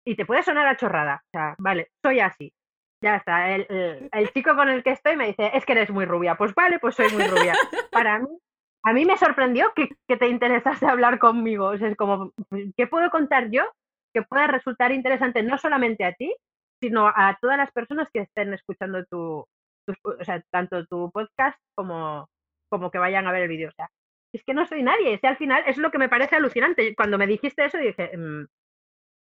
[0.09, 2.51] y te puede sonar a chorrada, o sea, vale, soy así.
[3.03, 5.89] Ya está, el, el- el chico con el que estoy me dice, es que eres
[5.91, 6.35] muy rubia.
[6.35, 7.53] Pues vale, pues soy muy rubia.
[7.91, 8.27] Para mí,
[8.85, 11.65] a mí me sorprendió que, que te interesase hablar conmigo.
[11.67, 12.31] O sea, es como,
[12.75, 13.63] ¿qué puedo contar yo
[14.15, 16.33] que pueda resultar interesante no solamente a ti,
[16.81, 19.45] sino a todas las personas que estén escuchando tu,
[19.85, 22.27] tu- o sea, tanto tu podcast como,
[22.71, 23.69] como que vayan a ver el vídeo.
[23.69, 23.89] O sea,
[24.33, 25.13] es que no soy nadie.
[25.13, 26.95] Es que al final es lo que me parece alucinante.
[26.95, 28.45] Cuando me dijiste eso dije, mm,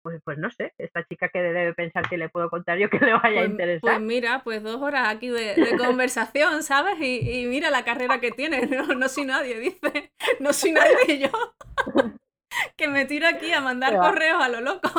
[0.01, 2.99] pues, pues no sé, esta chica que debe pensar que le puedo contar yo que
[2.99, 4.01] le vaya a Pues, pues interesar.
[4.01, 6.99] mira, pues dos horas aquí de, de conversación, ¿sabes?
[6.99, 11.19] Y, y mira la carrera que tienes, no, no soy nadie, dice, no soy nadie
[11.19, 11.29] yo,
[12.77, 14.89] que me tiro aquí a mandar correos a lo loco,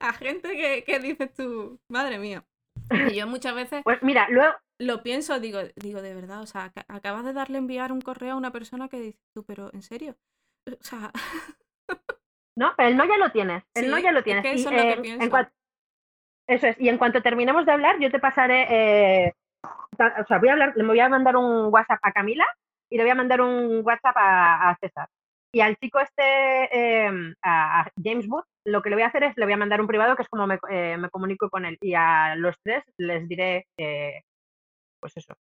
[0.00, 2.44] a gente que, que dices tú, madre mía.
[2.90, 6.72] Y yo muchas veces Pues mira, luego, lo pienso, digo, digo, de verdad, o sea,
[6.72, 9.82] ac- acabas de darle enviar un correo a una persona que dices tú, pero ¿en
[9.82, 10.16] serio?
[10.66, 11.12] O sea,
[12.58, 13.62] no, pero el no ya lo tienes.
[13.74, 14.44] El no ya lo es tienes.
[14.44, 15.30] Y, eso es lo que eh, en
[16.48, 16.80] eso es.
[16.80, 18.66] Y en cuanto terminemos de hablar, yo te pasaré.
[19.26, 19.32] eh,
[19.64, 22.46] o sea, voy a hablar, le voy a mandar un WhatsApp a Camila
[22.90, 25.08] y le voy a mandar un WhatsApp a, a César.
[25.52, 27.10] Y al chico este, eh,
[27.42, 29.80] a, a James Wood, lo que le voy a hacer es le voy a mandar
[29.80, 31.76] un privado que es como me, eh, me comunico con él.
[31.80, 33.66] Y a los tres les diré,
[35.00, 35.34] pues eso,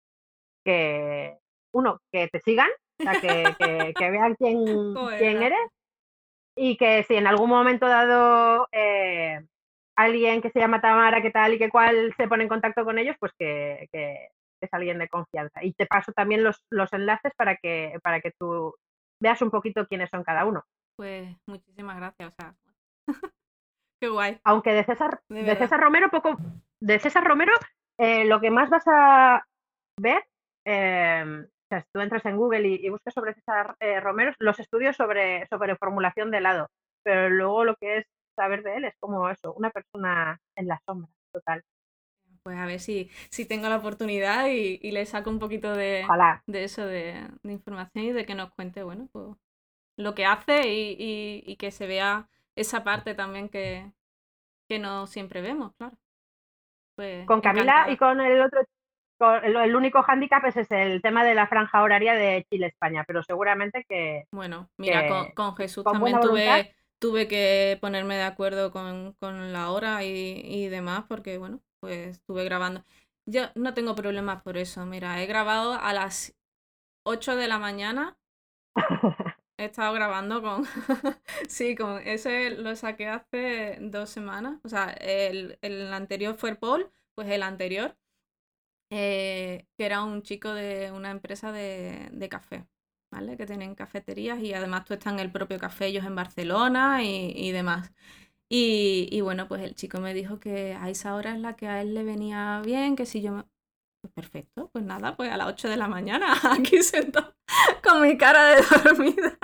[0.64, 1.36] que
[1.72, 2.68] uno, que te sigan,
[3.00, 4.58] o sea, que, que- que vean quién,
[5.18, 5.70] quién eres
[6.56, 9.44] y que si en algún momento dado eh,
[9.96, 12.98] alguien que se llama Tamara, que tal y que cual se pone en contacto con
[12.98, 13.88] ellos, pues que,
[14.60, 15.62] es alguien de confianza.
[15.62, 18.74] Y te paso también los, los enlaces para que, para que tú
[19.20, 20.64] veas un poquito quiénes son cada uno.
[20.96, 22.54] Pues muchísimas gracias, o sea,
[24.00, 24.38] qué guay.
[24.44, 26.36] Aunque de César, de, César Romero, poco,
[26.80, 27.52] de César Romero,
[27.98, 29.44] eh, lo que más vas a
[30.00, 30.24] ver,
[30.64, 35.46] eh, sea, tú entras en Google y, buscas sobre César eh, Romero, los estudios sobre,
[35.46, 36.68] sobre formulación de helado,
[37.02, 38.06] pero luego lo que es
[38.36, 41.62] saber de él es como eso, una persona en la sombra, total.
[42.42, 46.06] Pues a ver si, si tengo la oportunidad y, le saco un poquito de,
[46.46, 49.36] de eso, de, información y de que nos cuente, bueno, pues
[49.96, 53.90] lo que hace y, que se vea esa parte también que,
[54.68, 55.96] que no siempre vemos, claro.
[56.96, 58.60] Pues, con Camila y con el otro
[59.20, 64.24] el, único hándicap es el tema de la franja horaria de Chile-España, pero seguramente que...
[64.30, 69.14] Bueno, mira, con, Jesús también tuve, tuve que ponerme de acuerdo con,
[69.52, 72.84] la hora y, y, demás, porque bueno, pues estuve grabando.
[73.26, 76.34] Yo no tengo problemas por eso, mira, he grabado a las
[77.04, 78.18] 8 de la mañana.
[79.56, 80.64] He estado grabando con...
[81.48, 84.58] sí, con ese lo saqué hace dos semanas.
[84.64, 85.56] O sea, el,
[85.92, 87.96] anterior fue el Paul, pues el anterior,
[88.90, 92.66] eh, que era un chico de una empresa de, de café.
[93.38, 97.52] Que tienen cafeterías y además tú estás en el propio café, ellos en Barcelona y,
[97.52, 97.92] demás.
[98.48, 101.80] Y, bueno, pues el chico me dijo que a esa hora es la que a
[101.80, 103.44] él le venía bien, que si yo me...
[104.02, 107.34] Pues perfecto, pues nada, pues a las 8 de la mañana, aquí sentado
[107.82, 109.38] con mi cara de dormida.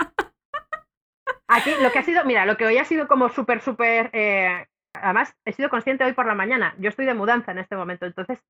[1.47, 4.09] Aquí lo que ha sido, mira, lo que hoy ha sido como súper, súper...
[4.13, 6.75] Eh, además, he sido consciente hoy por la mañana.
[6.77, 8.43] Yo estoy de mudanza en este momento, entonces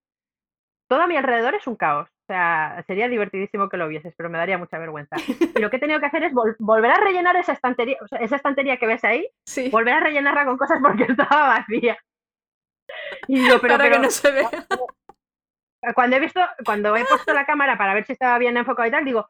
[0.91, 2.09] todo a mi alrededor es un caos.
[2.09, 5.15] O sea, sería divertidísimo que lo vieses, pero me daría mucha vergüenza.
[5.55, 8.75] Y lo que he tenido que hacer es volver a rellenar esa estantería, esa estantería
[8.75, 9.25] que ves ahí,
[9.71, 11.97] volver a rellenarla con cosas porque estaba vacía.
[13.29, 14.49] Y pero, para que no se vea.
[15.95, 18.91] Cuando he visto, cuando he puesto la cámara para ver si estaba bien enfocado y
[18.91, 19.29] tal, digo,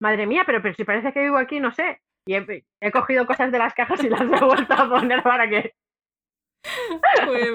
[0.00, 2.00] madre mía, pero, pero si parece que vivo aquí, no sé.
[2.26, 5.74] Y he, cogido cosas de las cajas y las he vuelto a poner para que.
[7.26, 7.50] Pues,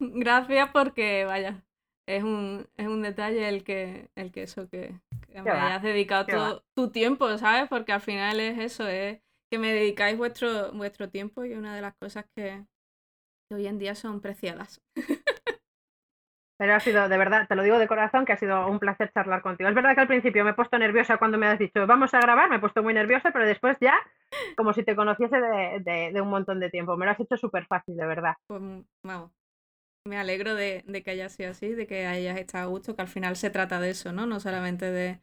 [0.00, 1.62] gracias porque, vaya,
[2.06, 4.94] es un, es un detalle el que, el que eso, que,
[5.34, 7.68] me hayas dedicado tu, tiempo, ¿sabes?
[7.68, 11.82] Porque al final es eso, es que me dedicáis vuestro, vuestro tiempo y una de
[11.82, 12.64] las cosas que,
[13.52, 14.80] hoy en día son preciadas.
[16.58, 19.12] Pero ha sido, de verdad, te lo digo de corazón, que ha sido un placer
[19.12, 19.68] charlar contigo.
[19.68, 22.20] Es verdad que al principio me he puesto nerviosa cuando me has dicho, vamos a
[22.20, 23.94] grabar, me he puesto muy nerviosa, pero después ya,
[24.56, 26.96] como si te conociese de, de un montón de tiempo.
[26.96, 28.36] Me lo has hecho súper fácil, de verdad.
[28.46, 28.62] Pues
[29.02, 29.32] vamos,
[30.06, 33.08] me alegro de, que haya sido así, de que hayas estado a gusto, que al
[33.08, 34.26] final se trata de eso, ¿no?
[34.26, 35.20] No solamente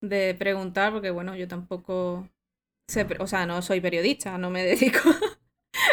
[0.00, 2.28] de, preguntar, porque bueno, yo tampoco
[3.20, 5.00] o sea, no soy periodista, no me dedico.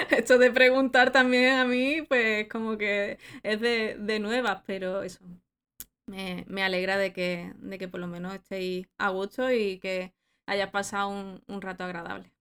[0.10, 5.24] Esto de preguntar también a mí, pues como que es de, nuevas, pero eso.
[6.08, 10.14] Me, alegra de que, de que por lo menos estéis a gusto y que
[10.48, 12.32] hayas pasado un rato agradable.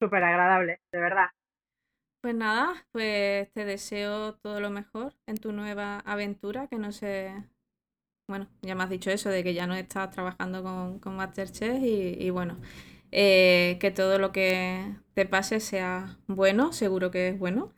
[0.00, 1.30] Súper agradable, de verdad.
[2.26, 7.32] Pues nada, pues te deseo todo lo mejor en tu nueva aventura, que no sé,
[8.26, 11.76] bueno, ya me has dicho eso, de que ya no estás trabajando con, con Masterchef
[11.80, 12.56] y, bueno,
[13.12, 17.72] eh, que todo lo que te pase sea bueno, seguro que es bueno.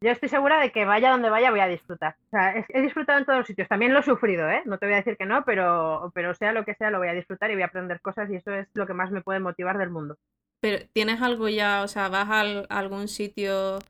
[0.00, 2.16] Yo estoy segura de que vaya donde vaya voy a disfrutar.
[2.28, 3.68] O sea, he disfrutado en todos los sitios.
[3.68, 4.62] También lo he sufrido, ¿eh?
[4.64, 7.08] No te voy a decir que no, pero, pero sea lo que sea, lo voy
[7.08, 9.40] a disfrutar y voy a aprender cosas y eso es lo que más me puede
[9.40, 10.16] motivar del mundo.
[10.62, 12.40] Pero ¿tienes algo ya, o sea, vas a
[12.78, 13.80] algún sitio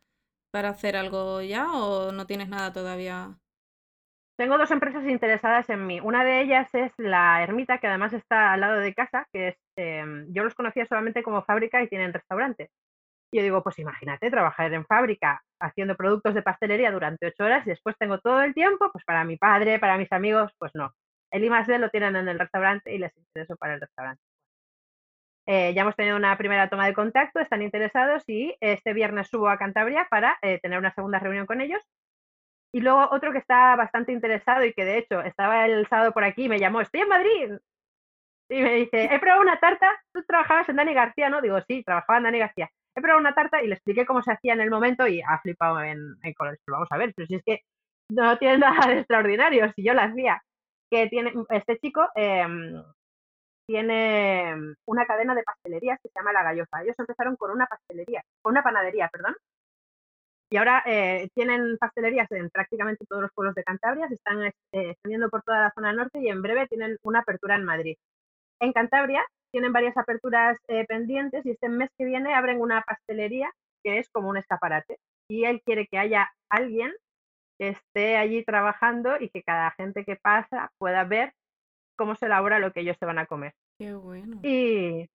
[0.51, 3.37] para hacer algo ya o no tienes nada todavía?
[4.39, 6.01] Tengo dos empresas interesadas en mí.
[6.01, 9.57] Una de ellas es la Ermita, que además está al lado de casa, que es,
[9.77, 12.70] em, yo los conocía solamente como fábrica y tienen restaurantes.
[13.33, 17.66] Y yo digo, pues imagínate trabajar en fábrica haciendo productos de pastelería durante ocho horas
[17.66, 20.93] y después tengo todo el tiempo, pues para mi padre, para mis amigos, pues no.
[21.31, 24.23] El I lo tienen en el restaurante y les intereso para el restaurante.
[25.47, 29.49] Eh, ya hemos tenido una primera toma de contacto, están interesados y este viernes subo
[29.49, 31.82] a Cantabria para eh, tener una segunda reunión con ellos.
[32.74, 36.24] Y luego otro que está bastante interesado y que de hecho estaba el sábado por
[36.24, 37.53] aquí, me llamó, estoy en Madrid.
[38.49, 41.40] Y me dice, he probado una tarta, tú trabajabas en Dani García, ¿no?
[41.40, 42.70] Digo, sí, trabajaba en Dani García.
[42.95, 45.38] He probado una tarta y le expliqué cómo se hacía en el momento y ha
[45.40, 46.61] flipado en, en colores.
[46.64, 47.61] Pero vamos a ver, pero si es que
[48.11, 50.43] no tiene nada de extraordinario, si yo la hacía.
[50.90, 52.82] Que tiene, este chico em,
[53.73, 56.83] tiene mm, una cadena de pastelerías que se llama La Gallofa.
[56.83, 59.35] Ellos empezaron con una pastelería, con una panadería, perdón.
[60.51, 64.53] Y ahora eh, tienen pastelerías en prácticamente todos los pueblos de Cantabria, se están eh,
[64.73, 67.97] extendiendo por toda la zona norte y en breve tienen una apertura en Madrid.
[68.61, 73.51] En Cantabria tienen varias aperturas eh, pendientes y este mes que viene abren una pastelería
[73.83, 74.99] que es como un escaparate.
[75.31, 76.93] Y él quiere que haya alguien
[77.59, 81.33] que esté allí trabajando y que cada gente que pasa pueda ver
[81.97, 83.55] cómo se elabora lo que ellos se van a comer.
[83.83, 84.39] Qué bueno.
[84.45, 85.11] Y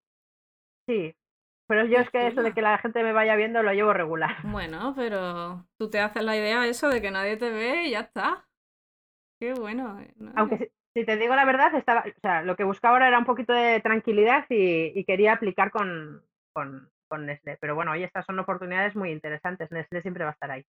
[0.89, 1.14] sí,
[1.69, 4.35] pero yo es que eso de que la gente me vaya viendo lo llevo regular.
[4.43, 8.01] Bueno, pero tú te haces la idea eso de que nadie te ve y ya
[8.01, 8.45] está.
[9.41, 10.01] Qué bueno.
[10.01, 13.21] Eh, Aunque si, te digo la verdad, estaba, o sea, lo que buscaba ahora era
[13.21, 17.59] un poquito de tranquilidad y, quería aplicar con, con, con Nestlé.
[17.61, 19.71] Pero bueno, hoy estas son oportunidades muy interesantes.
[19.71, 20.64] Nestlé siempre va a estar ahí.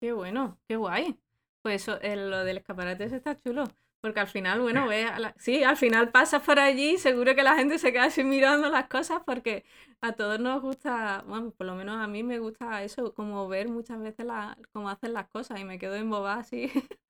[0.00, 1.20] Qué bueno, qué guay.
[1.60, 3.64] Pues eso, lo del escaparate está chulo.
[4.00, 7.78] Porque al final, bueno, ve sí, al final pasas por allí, seguro que la gente
[7.78, 9.64] se queda así mirando las cosas porque
[10.00, 13.68] a todos nos gusta, bueno, por lo menos a mí me gusta eso, como ver
[13.68, 16.70] muchas veces la, cómo hacen las cosas y me quedo embobada así.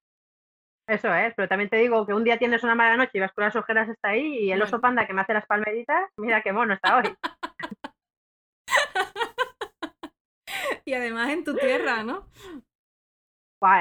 [0.89, 3.32] Eso es, pero también te digo que un día tienes una mala noche y vas
[3.32, 6.43] con las ojeras está ahí y el oso panda que me hace las palmeritas, mira
[6.43, 7.14] qué mono está hoy.
[10.86, 12.26] y además en tu tierra, ¿no?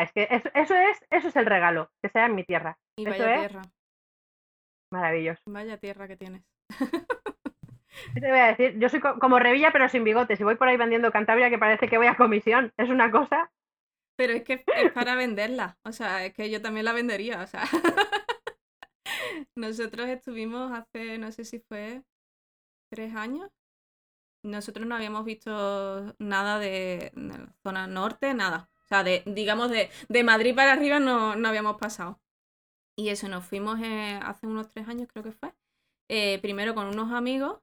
[0.02, 2.78] Es que eso, eso, es, eso es el regalo, que sea en mi tierra.
[2.98, 3.62] Y vaya tierra.
[4.92, 5.42] Maravilloso.
[5.46, 6.44] Vaya tierra que tienes.
[8.14, 8.80] ¿Qué te voy a decir?
[8.80, 10.40] Yo soy como Revilla, pero sin bigotes.
[10.40, 12.74] Y voy por ahí vendiendo Cantabria que parece que voy a comisión.
[12.78, 13.52] Es una cosa.
[14.16, 15.78] Pero es que es para venderla.
[15.84, 17.42] O sea, es que yo también la vendería.
[17.42, 17.64] O sea.
[19.56, 22.04] Nosotros estuvimos hace, no sé si fue
[22.92, 23.50] tres años.
[24.44, 28.70] Nosotros no habíamos visto nada de, de zona norte, nada.
[28.88, 32.22] O sea, de, digamos, de, de Madrid para arriba no, no, habíamos pasado.
[32.98, 35.54] Y eso, nos fuimos eh, hace unos tres años, creo que fue,
[36.10, 37.60] eh, primero con unos amigos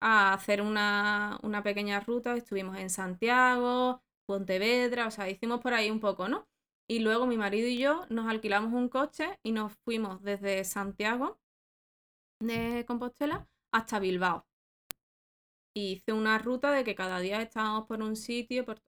[0.00, 2.36] a hacer una, una, pequeña ruta.
[2.36, 6.48] Estuvimos en Santiago, Pontevedra, o sea, hicimos por ahí un poco, ¿no?
[6.88, 11.40] Y luego mi marido y yo nos alquilamos un coche y nos fuimos desde Santiago
[12.40, 14.46] de Compostela hasta Bilbao.
[15.74, 18.80] Y hice una ruta de que cada día estábamos por un sitio, por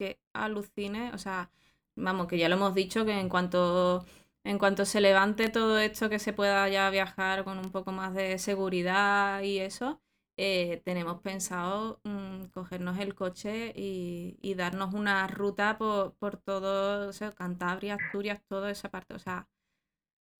[0.00, 1.50] que alucine, o sea,
[1.94, 4.06] vamos, que ya lo hemos dicho, que en cuanto,
[4.44, 8.14] en cuanto se levante todo esto, que se pueda ya viajar con un poco más
[8.14, 10.00] de seguridad y eso,
[10.38, 17.12] eh, tenemos pensado mm, cogernos el coche y, darnos una ruta por, por todo, o
[17.12, 19.48] sea, Cantabria, Asturias, toda esa parte, o sea,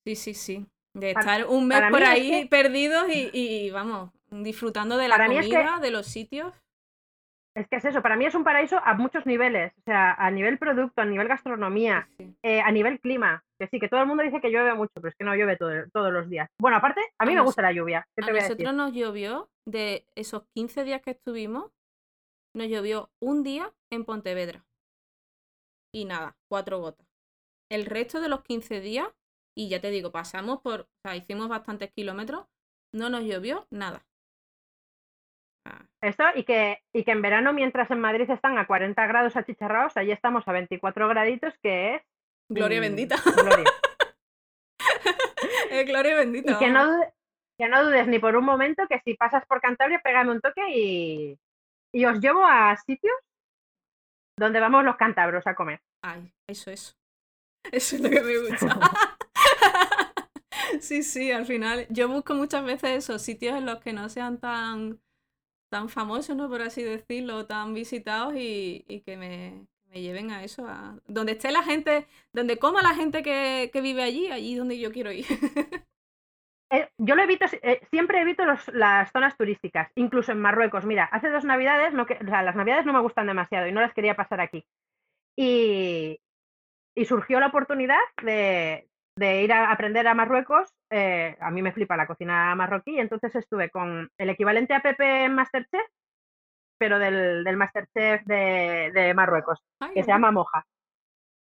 [0.06, 0.66] sí, sí, sí.
[0.94, 6.06] De estar un mes por ahí perdidos y, vamos, disfrutando de la comida, de los
[6.06, 6.52] sitios.
[7.54, 10.30] Es que es eso, para mí es un paraíso a muchos niveles, o sea, a
[10.30, 12.08] nivel producto, a nivel gastronomía,
[12.42, 15.08] eh, a nivel clima, que sí, que todo el mundo dice que llueve mucho, pero
[15.08, 16.48] es que no llueve todos los días.
[16.60, 18.06] Bueno, aparte, a mí me gusta la lluvia.
[18.16, 21.72] a nosotros nos llovió, de esos 15 días que estuvimos,
[22.54, 24.64] nos llovió un día en Pontevedra.
[25.92, 27.06] Y nada, cuatro gotas.
[27.68, 29.08] El resto de los 15 días,
[29.56, 32.46] y ya te digo, pasamos por, o sea, hicimos bastantes kilómetros,
[32.92, 34.06] no nos llovió nada.
[36.00, 39.96] Esto y que, y que en verano, mientras en Madrid están a 40 grados achicharrados,
[39.96, 42.02] allí estamos a 24 graditos, que es...
[42.48, 43.16] Gloria bendita.
[43.36, 43.64] Gloria.
[45.86, 46.52] gloria bendita.
[46.52, 46.88] Y que no,
[47.58, 50.62] que no dudes ni por un momento que si pasas por Cantabria, pégame un toque
[50.70, 51.38] y,
[51.92, 53.14] y os llevo a sitios
[54.38, 55.80] donde vamos los cántabros a comer.
[56.02, 56.96] Ay, eso es.
[57.70, 58.80] Eso es lo que me gusta.
[60.80, 64.38] sí, sí, al final yo busco muchas veces esos sitios en los que no sean
[64.38, 64.98] tan
[65.70, 66.48] tan famosos, ¿no?
[66.48, 71.62] Por así decirlo, tan visitados y, que me, lleven a eso, a donde esté la
[71.62, 75.26] gente, donde coma la gente que, vive allí, allí donde yo quiero ir.
[76.72, 80.84] Eh, yo lo evito, eh, siempre evito las zonas turísticas, incluso en Marruecos.
[80.84, 84.40] Mira, hace dos navidades, las navidades no me gustan demasiado y no las quería pasar
[84.40, 84.64] aquí.
[85.36, 86.20] Y,
[86.94, 88.88] y surgió la oportunidad de,
[89.20, 93.34] de ir a aprender a Marruecos, eh, a mí me flipa la cocina marroquí, entonces
[93.36, 95.86] estuve con el equivalente a Pepe en Masterchef,
[96.78, 99.62] pero del, del Masterchef de, de Marruecos,
[99.92, 100.64] que se llama Moja.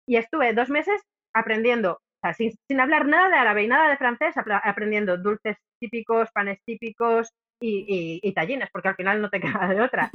[0.07, 0.99] Y estuve dos meses
[1.35, 5.57] aprendiendo, o sea, sin, sin, hablar nada de árabe y nada de francés, aprendiendo dulces
[5.79, 10.09] típicos, panes típicos y, y, y, tallines, porque al final no te queda de otra.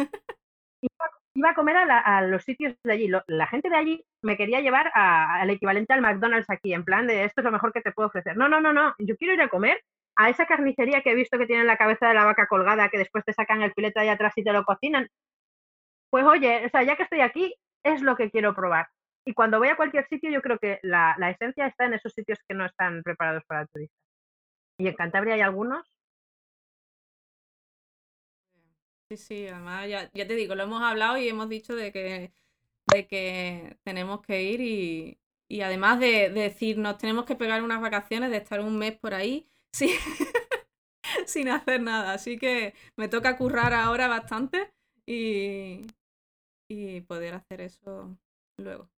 [1.35, 3.11] Iba a comer a, los sitios de allí.
[3.27, 7.25] la gente de allí me quería llevar al equivalente al McDonald's aquí, en plan de
[7.25, 8.37] esto es lo mejor que te puedo ofrecer.
[8.37, 8.95] No, no, no, no.
[8.99, 9.83] Yo quiero ir a comer
[10.17, 12.99] a esa carnicería que he visto que tiene la cabeza de la vaca colgada, que
[12.99, 15.09] después te sacan el filete ahí atrás y te lo cocinan.
[16.11, 18.89] Pues oye, o sea, ya que estoy aquí, es lo que quiero probar.
[19.25, 22.13] Y cuando voy a cualquier sitio, yo creo que la, la esencia está en esos
[22.13, 23.97] sitios que no están preparados para el turista.
[24.79, 25.87] Y en Cantabria hay algunos
[29.13, 32.33] Sí, sí, además ya, ya, te digo, lo hemos hablado y hemos dicho de que,
[32.87, 37.83] de que tenemos que ir y, y además de, de, decir, tenemos que pegar unas
[37.83, 39.95] vacaciones, de estar un mes por ahí, sí.
[41.27, 42.15] sin hacer nada.
[42.15, 44.73] Así que me toca currar ahora bastante
[45.07, 45.87] y,
[46.69, 48.17] y poder hacer eso
[48.57, 48.89] luego.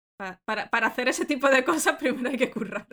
[0.44, 2.86] para, para hacer ese tipo de cosas primero hay que currar.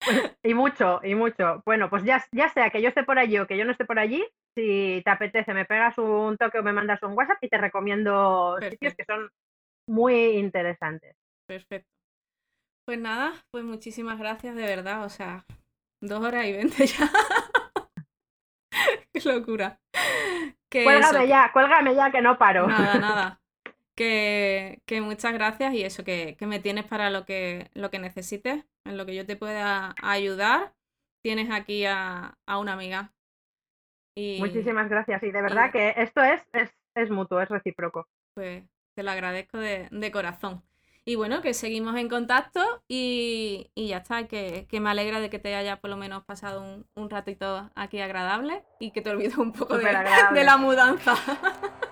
[0.42, 1.62] y mucho, y mucho.
[1.64, 3.84] Bueno, pues ya, ya sea que yo esté por allí o que yo no esté
[3.84, 4.24] por allí,
[4.54, 8.58] si te apetece, me pegas un toque o me mandas un WhatsApp y te recomiendo
[8.60, 9.30] sitios que son
[9.88, 11.16] muy interesantes.
[11.46, 11.88] Perfecto.
[12.86, 15.04] Pues nada, pues muchísimas gracias de verdad.
[15.04, 15.44] O sea,
[16.00, 17.10] dos horas y veinte ya.
[19.12, 19.78] Qué locura.
[20.70, 22.66] cuélgame ya, cuélgame ya que no paro.
[22.66, 23.40] Nada, nada.
[24.00, 27.98] Que, que muchas gracias y eso, que, que, me tienes para lo que, lo que
[27.98, 30.72] necesites, en lo que yo te pueda ayudar.
[31.20, 33.12] Tienes aquí a, a una amiga
[34.38, 35.22] Muchísimas gracias.
[35.22, 36.42] Y de verdad que esto es,
[36.94, 38.06] es, mutuo, es recíproco.
[38.34, 40.62] Pues te lo agradezco de, corazón.
[41.04, 45.54] Y bueno, que seguimos en contacto y, ya está, que, me alegra de que te
[45.54, 49.78] haya por lo menos pasado un, ratito aquí agradable y que te olvides un poco
[49.78, 51.14] de, la mudanza.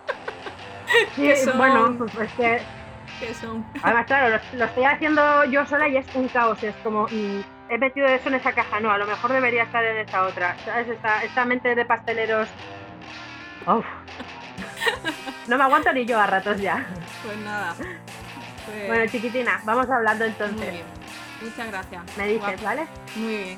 [1.14, 3.34] Sí, bueno, pues es que...
[3.34, 3.64] son?
[3.82, 7.06] Además, claro, lo, estoy haciendo yo sola y es un caos, es como...
[7.08, 10.22] Mm, he metido eso en esa caja, no, a lo mejor debería estar en esta
[10.22, 10.56] otra.
[10.64, 10.88] ¿Sabes?
[10.88, 12.48] Esta, mente de pasteleros.
[13.66, 13.84] Uf.
[15.46, 16.86] No me aguanto ni yo a ratos ya.
[17.24, 17.74] Pues nada.
[18.66, 20.58] Pues bueno, chiquitina, vamos hablando entonces.
[20.58, 20.86] Muy bien.
[21.40, 22.02] Muchas gracias.
[22.16, 22.86] Me dices, ¿vale?
[23.16, 23.56] Muy bien.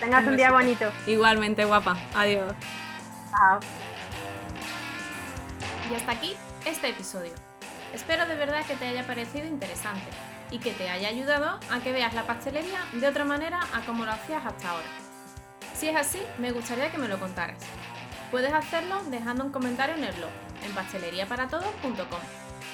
[0.00, 0.90] Tengas un, día bonito.
[1.06, 1.96] Igualmente, guapa.
[2.14, 2.54] Adiós.
[3.30, 3.60] Chao.
[5.90, 7.32] Y hasta aquí este episodio.
[7.92, 10.06] Espero de verdad que te haya parecido interesante
[10.50, 14.04] y que te haya ayudado a que veas la pastelería de otra manera a como
[14.04, 14.86] lo hacías hasta ahora.
[15.74, 17.58] Si es así, me gustaría que me lo contaras.
[18.30, 20.30] Puedes hacerlo dejando un comentario en el blog,
[20.64, 22.20] en pasteleriaparatodos.com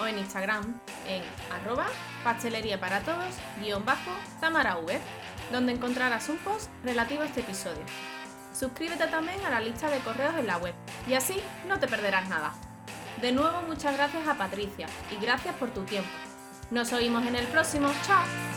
[0.01, 1.87] o en Instagram en arroba
[2.25, 4.87] pasteleriaparatodos-tamarav,
[5.51, 7.83] donde encontrarás un post relativo a este episodio.
[8.55, 10.75] Suscríbete también a la lista de correos en la web
[11.09, 12.53] y así no te perderás nada.
[13.21, 16.11] De nuevo muchas gracias a Patricia y gracias por tu tiempo.
[16.71, 17.89] Nos oímos en el próximo.
[18.07, 18.48] ¡Chao!